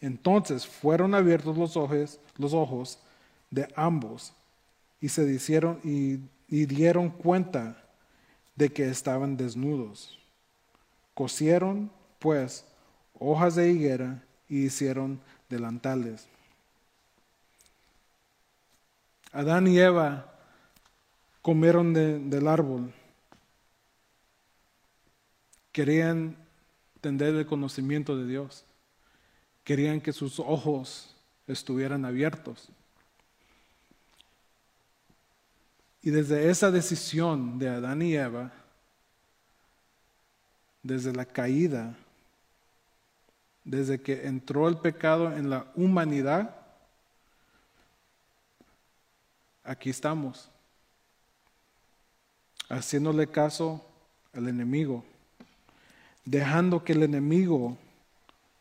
Entonces 0.00 0.66
fueron 0.66 1.14
abiertos 1.14 1.56
los 1.56 1.76
ojos, 1.76 2.18
los 2.36 2.52
ojos 2.52 2.98
de 3.50 3.68
ambos 3.76 4.32
y 5.00 5.08
se 5.08 5.30
hicieron 5.30 5.78
y, 5.84 6.20
y 6.48 6.66
dieron 6.66 7.10
cuenta 7.10 7.84
de 8.56 8.68
que 8.68 8.88
estaban 8.88 9.36
desnudos. 9.36 10.18
Cosieron 11.14 11.90
pues 12.18 12.64
hojas 13.18 13.54
de 13.54 13.70
higuera 13.70 14.22
y 14.48 14.64
hicieron 14.64 15.20
delantales. 15.48 16.28
Adán 19.32 19.66
y 19.66 19.78
Eva 19.78 20.31
comieron 21.42 21.92
del 21.92 22.46
árbol. 22.46 22.92
Querían 25.72 26.36
tener 27.00 27.34
el 27.34 27.46
conocimiento 27.46 28.16
de 28.16 28.26
Dios. 28.26 28.64
Querían 29.64 30.00
que 30.00 30.12
sus 30.12 30.38
ojos 30.38 31.14
estuvieran 31.46 32.04
abiertos. 32.04 32.68
Y 36.02 36.10
desde 36.10 36.50
esa 36.50 36.70
decisión 36.70 37.58
de 37.58 37.68
Adán 37.68 38.02
y 38.02 38.14
Eva, 38.14 38.52
desde 40.82 41.12
la 41.12 41.24
caída, 41.24 41.94
desde 43.64 44.00
que 44.00 44.26
entró 44.26 44.68
el 44.68 44.78
pecado 44.78 45.32
en 45.32 45.48
la 45.48 45.66
humanidad, 45.76 46.56
aquí 49.62 49.90
estamos, 49.90 50.51
haciéndole 52.72 53.26
caso 53.26 53.84
al 54.32 54.48
enemigo, 54.48 55.04
dejando 56.24 56.82
que 56.82 56.92
el 56.92 57.02
enemigo 57.02 57.76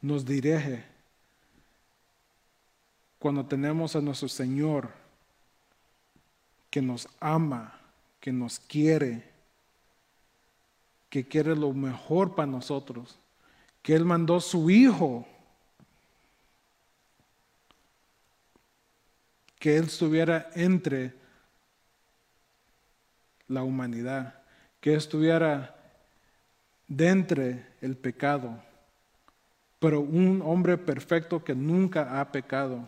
nos 0.01 0.25
dirige 0.25 0.83
cuando 3.17 3.45
tenemos 3.45 3.95
a 3.95 4.01
nuestro 4.01 4.27
Señor 4.27 4.89
que 6.69 6.81
nos 6.81 7.07
ama, 7.19 7.79
que 8.19 8.33
nos 8.33 8.59
quiere, 8.59 9.23
que 11.09 11.25
quiere 11.25 11.55
lo 11.55 11.73
mejor 11.73 12.35
para 12.35 12.47
nosotros 12.47 13.17
que 13.81 13.95
Él 13.95 14.05
mandó 14.05 14.39
su 14.39 14.69
Hijo, 14.69 15.25
que 19.57 19.77
Él 19.77 19.85
estuviera 19.85 20.49
entre 20.53 21.20
la 23.51 23.63
humanidad, 23.63 24.35
que 24.79 24.95
estuviera 24.95 25.75
dentro 26.87 27.43
el 27.81 27.97
pecado, 27.97 28.57
pero 29.79 29.99
un 29.99 30.41
hombre 30.43 30.77
perfecto 30.77 31.43
que 31.43 31.53
nunca 31.53 32.19
ha 32.19 32.31
pecado. 32.31 32.87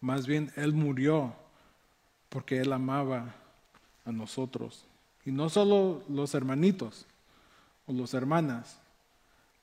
Más 0.00 0.26
bien, 0.26 0.50
Él 0.56 0.72
murió 0.72 1.34
porque 2.28 2.58
Él 2.58 2.72
amaba 2.72 3.34
a 4.04 4.10
nosotros. 4.12 4.86
Y 5.24 5.30
no 5.30 5.48
solo 5.48 6.02
los 6.08 6.34
hermanitos 6.34 7.06
o 7.86 7.92
las 7.92 8.14
hermanas, 8.14 8.78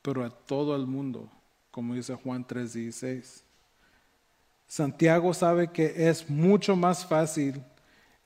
pero 0.01 0.23
a 0.23 0.29
todo 0.29 0.75
el 0.75 0.85
mundo, 0.85 1.29
como 1.71 1.95
dice 1.95 2.15
Juan 2.15 2.45
3:16. 2.45 3.43
Santiago 4.67 5.33
sabe 5.33 5.71
que 5.71 6.07
es 6.09 6.29
mucho 6.29 6.75
más 6.75 7.05
fácil 7.05 7.61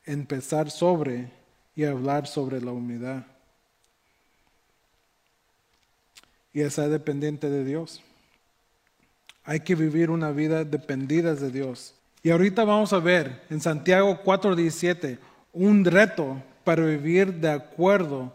empezar 0.06 0.70
sobre 0.70 1.30
y 1.76 1.86
hablar 1.86 2.28
sobre 2.28 2.62
la 2.62 2.72
humildad. 2.72 3.24
Y 6.54 6.68
ser 6.70 6.90
dependiente 6.90 7.50
de 7.50 7.64
Dios. 7.64 8.02
Hay 9.44 9.62
que 9.62 9.76
vivir 9.76 10.10
una 10.10 10.32
vida 10.32 10.64
dependida 10.64 11.34
de 11.34 11.52
Dios. 11.52 11.96
Y 12.22 12.30
ahorita 12.30 12.64
vamos 12.64 12.94
a 12.94 13.00
ver 13.00 13.44
en 13.50 13.60
Santiago 13.60 14.22
4:17 14.24 15.18
un 15.52 15.84
reto 15.84 16.42
para 16.64 16.86
vivir 16.86 17.34
de 17.34 17.50
acuerdo 17.50 18.32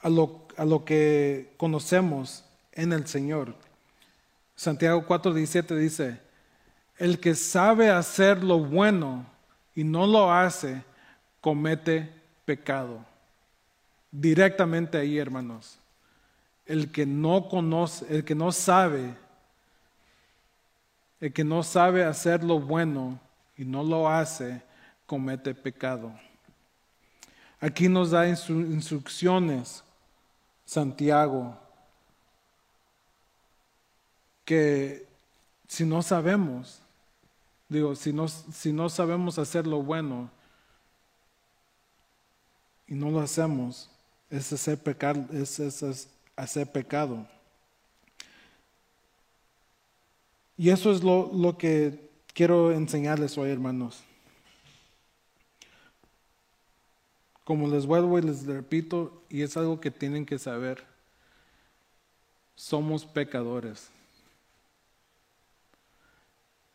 a 0.00 0.08
lo, 0.08 0.46
a 0.56 0.64
lo 0.64 0.84
que 0.84 1.52
conocemos 1.56 2.44
en 2.72 2.92
el 2.92 3.06
Señor. 3.06 3.54
Santiago 4.56 5.06
4:17 5.06 5.76
dice, 5.76 6.20
el 6.98 7.18
que 7.18 7.34
sabe 7.34 7.90
hacer 7.90 8.42
lo 8.42 8.58
bueno 8.58 9.26
y 9.74 9.84
no 9.84 10.06
lo 10.06 10.32
hace, 10.32 10.82
comete 11.42 12.08
pecado. 12.46 13.04
directamente 14.10 14.98
ahí, 14.98 15.18
hermanos. 15.18 15.78
El 16.66 16.92
que 16.92 17.06
no 17.06 17.48
conoce, 17.48 18.06
el 18.14 18.24
que 18.24 18.34
no 18.34 18.52
sabe, 18.52 19.14
el 21.18 21.32
que 21.32 21.44
no 21.44 21.62
sabe 21.62 22.04
hacer 22.04 22.44
lo 22.44 22.60
bueno 22.60 23.18
y 23.56 23.64
no 23.64 23.82
lo 23.82 24.08
hace, 24.08 24.62
comete 25.06 25.54
pecado. 25.54 26.12
Aquí 27.58 27.88
nos 27.88 28.10
da 28.10 28.28
instrucciones 28.28 29.82
Santiago 30.64 31.56
que 34.44 35.06
si 35.68 35.86
no 35.86 36.02
sabemos, 36.02 36.80
digo, 37.68 37.94
si 37.94 38.12
no, 38.12 38.28
si 38.28 38.72
no 38.72 38.88
sabemos 38.88 39.38
hacer 39.38 39.66
lo 39.66 39.82
bueno 39.82 40.30
y 42.92 42.94
no 42.94 43.10
lo 43.10 43.20
hacemos, 43.20 43.88
es 44.28 44.52
hacer, 44.52 44.76
pecar, 44.76 45.16
es, 45.32 46.06
hacer 46.36 46.70
pecado. 46.70 47.26
Y 50.58 50.68
eso 50.68 50.92
es 50.92 51.02
lo, 51.02 51.30
lo 51.32 51.56
que 51.56 52.10
quiero 52.34 52.70
enseñarles 52.70 53.38
hoy, 53.38 53.50
hermanos. 53.50 54.04
Como 57.44 57.66
les 57.66 57.86
vuelvo 57.86 58.18
y 58.18 58.22
les 58.22 58.44
repito, 58.44 59.22
y 59.30 59.40
es 59.40 59.56
algo 59.56 59.80
que 59.80 59.90
tienen 59.90 60.26
que 60.26 60.38
saber, 60.38 60.84
somos 62.54 63.06
pecadores. 63.06 63.88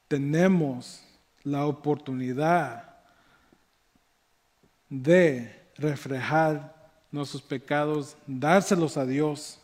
Tenemos 0.07 1.03
la 1.43 1.67
oportunidad 1.67 2.97
de 4.89 5.66
reflejar 5.77 6.75
nuestros 7.11 7.41
pecados, 7.41 8.15
dárselos 8.25 8.97
a 8.97 9.05
Dios, 9.05 9.59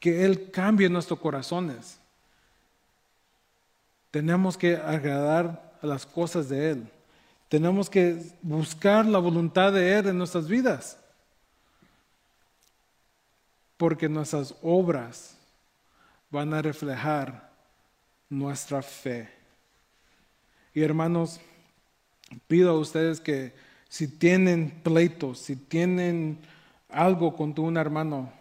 que 0.00 0.24
Él 0.24 0.50
cambie 0.50 0.88
nuestros 0.88 1.18
corazones. 1.18 1.98
Tenemos 4.10 4.56
que 4.56 4.76
agradar 4.76 5.72
a 5.80 5.86
las 5.86 6.06
cosas 6.06 6.48
de 6.48 6.70
Él. 6.70 6.88
Tenemos 7.48 7.88
que 7.88 8.32
buscar 8.42 9.06
la 9.06 9.18
voluntad 9.18 9.72
de 9.72 9.98
Él 9.98 10.08
en 10.08 10.18
nuestras 10.18 10.48
vidas. 10.48 10.98
Porque 13.76 14.08
nuestras 14.08 14.54
obras 14.62 15.36
van 16.30 16.52
a 16.54 16.62
reflejar 16.62 17.50
nuestra 18.28 18.82
fe. 18.82 19.28
Y 20.72 20.82
hermanos, 20.82 21.40
pido 22.46 22.70
a 22.70 22.78
ustedes 22.78 23.20
que 23.20 23.54
si 23.94 24.08
tienen 24.08 24.72
pleitos, 24.82 25.38
si 25.38 25.54
tienen 25.54 26.40
algo 26.88 27.36
con 27.36 27.54
tu 27.54 27.62
un 27.62 27.76
hermano, 27.76 28.32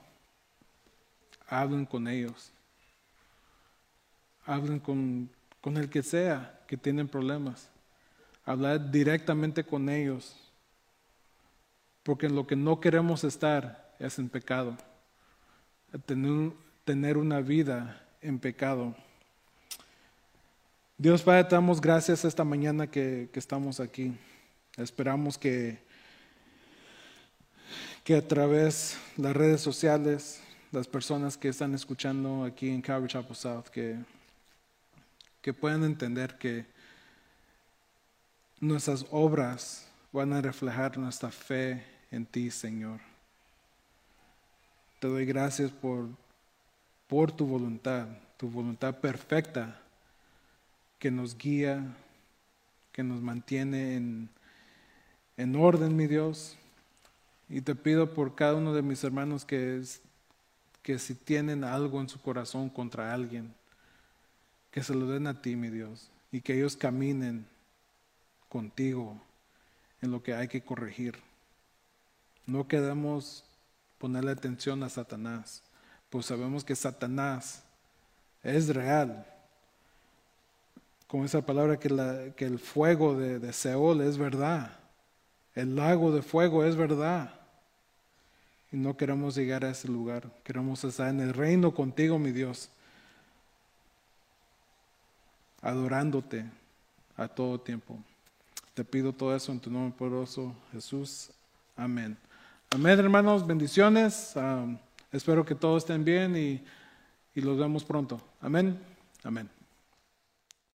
hablen 1.48 1.86
con 1.86 2.08
ellos. 2.08 2.52
Hablen 4.48 4.80
con, 4.80 5.30
con 5.62 5.78
el 5.78 5.92
que 5.92 6.02
sea 6.02 6.60
que 6.66 6.76
tienen 6.76 7.08
problemas 7.08 7.70
hablar 8.46 8.90
directamente 8.90 9.64
con 9.64 9.90
ellos, 9.90 10.36
porque 12.02 12.30
lo 12.30 12.48
que 12.48 12.56
no 12.56 12.80
queremos 12.80 13.24
estar 13.24 13.94
es 14.00 14.18
en 14.18 14.30
pecado, 14.30 14.76
tener, 16.08 16.52
tener 16.84 17.16
una 17.16 17.42
vida 17.42 18.04
en 18.22 18.40
pecado. 18.40 18.96
Dios 20.98 21.22
Padre, 21.22 21.44
te 21.44 21.54
damos 21.54 21.80
gracias 21.80 22.26
esta 22.26 22.44
mañana 22.44 22.88
que, 22.88 23.30
que 23.32 23.38
estamos 23.38 23.80
aquí. 23.80 24.18
Esperamos 24.78 25.38
que, 25.38 25.78
que 28.04 28.16
a 28.16 28.28
través 28.28 28.98
de 29.16 29.24
las 29.24 29.36
redes 29.36 29.62
sociales, 29.62 30.42
las 30.72 30.88
personas 30.88 31.38
que 31.38 31.50
están 31.50 31.76
escuchando 31.76 32.44
aquí 32.44 32.70
en 32.70 32.82
Calvary 32.82 33.12
Chapel 33.12 33.36
South, 33.36 33.66
que, 33.66 34.00
que 35.44 35.54
puedan 35.54 35.84
entender 35.84 36.40
que 36.40 36.66
nuestras 38.60 39.06
obras 39.12 39.88
van 40.12 40.34
a 40.34 40.42
reflejar 40.42 40.98
nuestra 40.98 41.30
fe 41.30 41.84
en 42.10 42.26
ti, 42.26 42.50
Señor. 42.50 43.00
Te 45.00 45.08
doy 45.08 45.26
gracias 45.26 45.70
por, 45.70 46.08
por 47.08 47.32
tu 47.32 47.46
voluntad, 47.46 48.08
tu 48.38 48.50
voluntad 48.50 49.00
perfecta 49.00 49.80
que 50.98 51.12
nos 51.12 51.38
guía, 51.38 51.96
que 52.92 53.04
nos 53.04 53.22
mantiene 53.22 53.98
en, 53.98 54.30
en 55.38 55.56
orden, 55.56 55.96
mi 55.96 56.08
Dios. 56.08 56.56
Y 57.50 57.62
te 57.62 57.76
pido 57.76 58.14
por 58.14 58.36
cada 58.36 58.56
uno 58.56 58.74
de 58.74 58.82
mis 58.82 59.04
hermanos 59.04 59.46
que, 59.46 59.82
que 60.82 61.00
si 61.00 61.16
tienen 61.16 61.64
algo 61.64 62.02
en 62.02 62.10
su 62.10 62.22
corazón 62.22 62.70
contra 62.70 63.14
alguien, 63.14 63.54
que 64.72 64.84
se 64.84 64.96
lo 64.96 65.08
den 65.08 65.28
a 65.28 65.42
ti, 65.42 65.56
mi 65.56 65.70
Dios, 65.70 66.10
y 66.32 66.42
que 66.42 66.56
ellos 66.56 66.76
caminen 66.76 67.46
contigo 68.50 69.20
en 70.02 70.12
lo 70.12 70.24
que 70.24 70.34
hay 70.34 70.48
que 70.48 70.62
corregir. 70.62 71.16
No 72.46 72.68
queremos 72.68 73.46
ponerle 74.00 74.32
atención 74.32 74.84
a 74.84 74.90
Satanás, 74.90 75.64
pues 76.10 76.26
sabemos 76.26 76.64
que 76.64 76.76
Satanás 76.76 77.64
es 78.42 78.74
real. 78.74 79.26
Con 81.08 81.24
esa 81.24 81.46
palabra 81.46 81.80
que, 81.80 82.46
el 82.46 82.60
fuego 82.60 83.16
de 83.16 83.54
Seol 83.54 84.02
es 84.02 84.18
verdad, 84.18 84.83
el 85.56 85.76
lago 85.76 86.12
de 86.12 86.22
fuego 86.22 86.64
es 86.64 86.76
verdad. 86.76 87.34
Y 88.72 88.78
no 88.78 88.98
queremos 88.98 89.36
llegar 89.36 89.64
a 89.64 89.70
ese 89.70 89.88
lugar, 89.88 90.28
queremos 90.44 90.84
estar 90.84 91.10
en 91.10 91.20
el 91.20 91.34
reino 91.34 91.74
contigo, 91.74 92.18
mi 92.18 92.32
Dios, 92.32 92.70
adorándote 95.62 96.46
a 97.16 97.28
todo 97.28 97.60
tiempo. 97.60 98.00
Te 98.74 98.84
pido 98.84 99.14
todo 99.14 99.36
eso 99.36 99.52
en 99.52 99.60
tu 99.60 99.70
nombre 99.70 99.96
poderoso, 99.96 100.56
Jesús. 100.72 101.30
Amén. 101.76 102.18
Amén, 102.72 103.00
hermanos. 103.00 103.46
Bendiciones. 103.46 104.34
espero 105.12 105.46
que 105.46 105.54
todos 105.54 105.84
estén 105.84 106.04
bien 106.04 106.36
y, 106.36 106.64
y 107.36 107.42
los 107.42 107.60
vemos 107.60 107.84
pronto. 107.84 108.20
Amén. 108.42 108.80
Amén. 109.24 109.53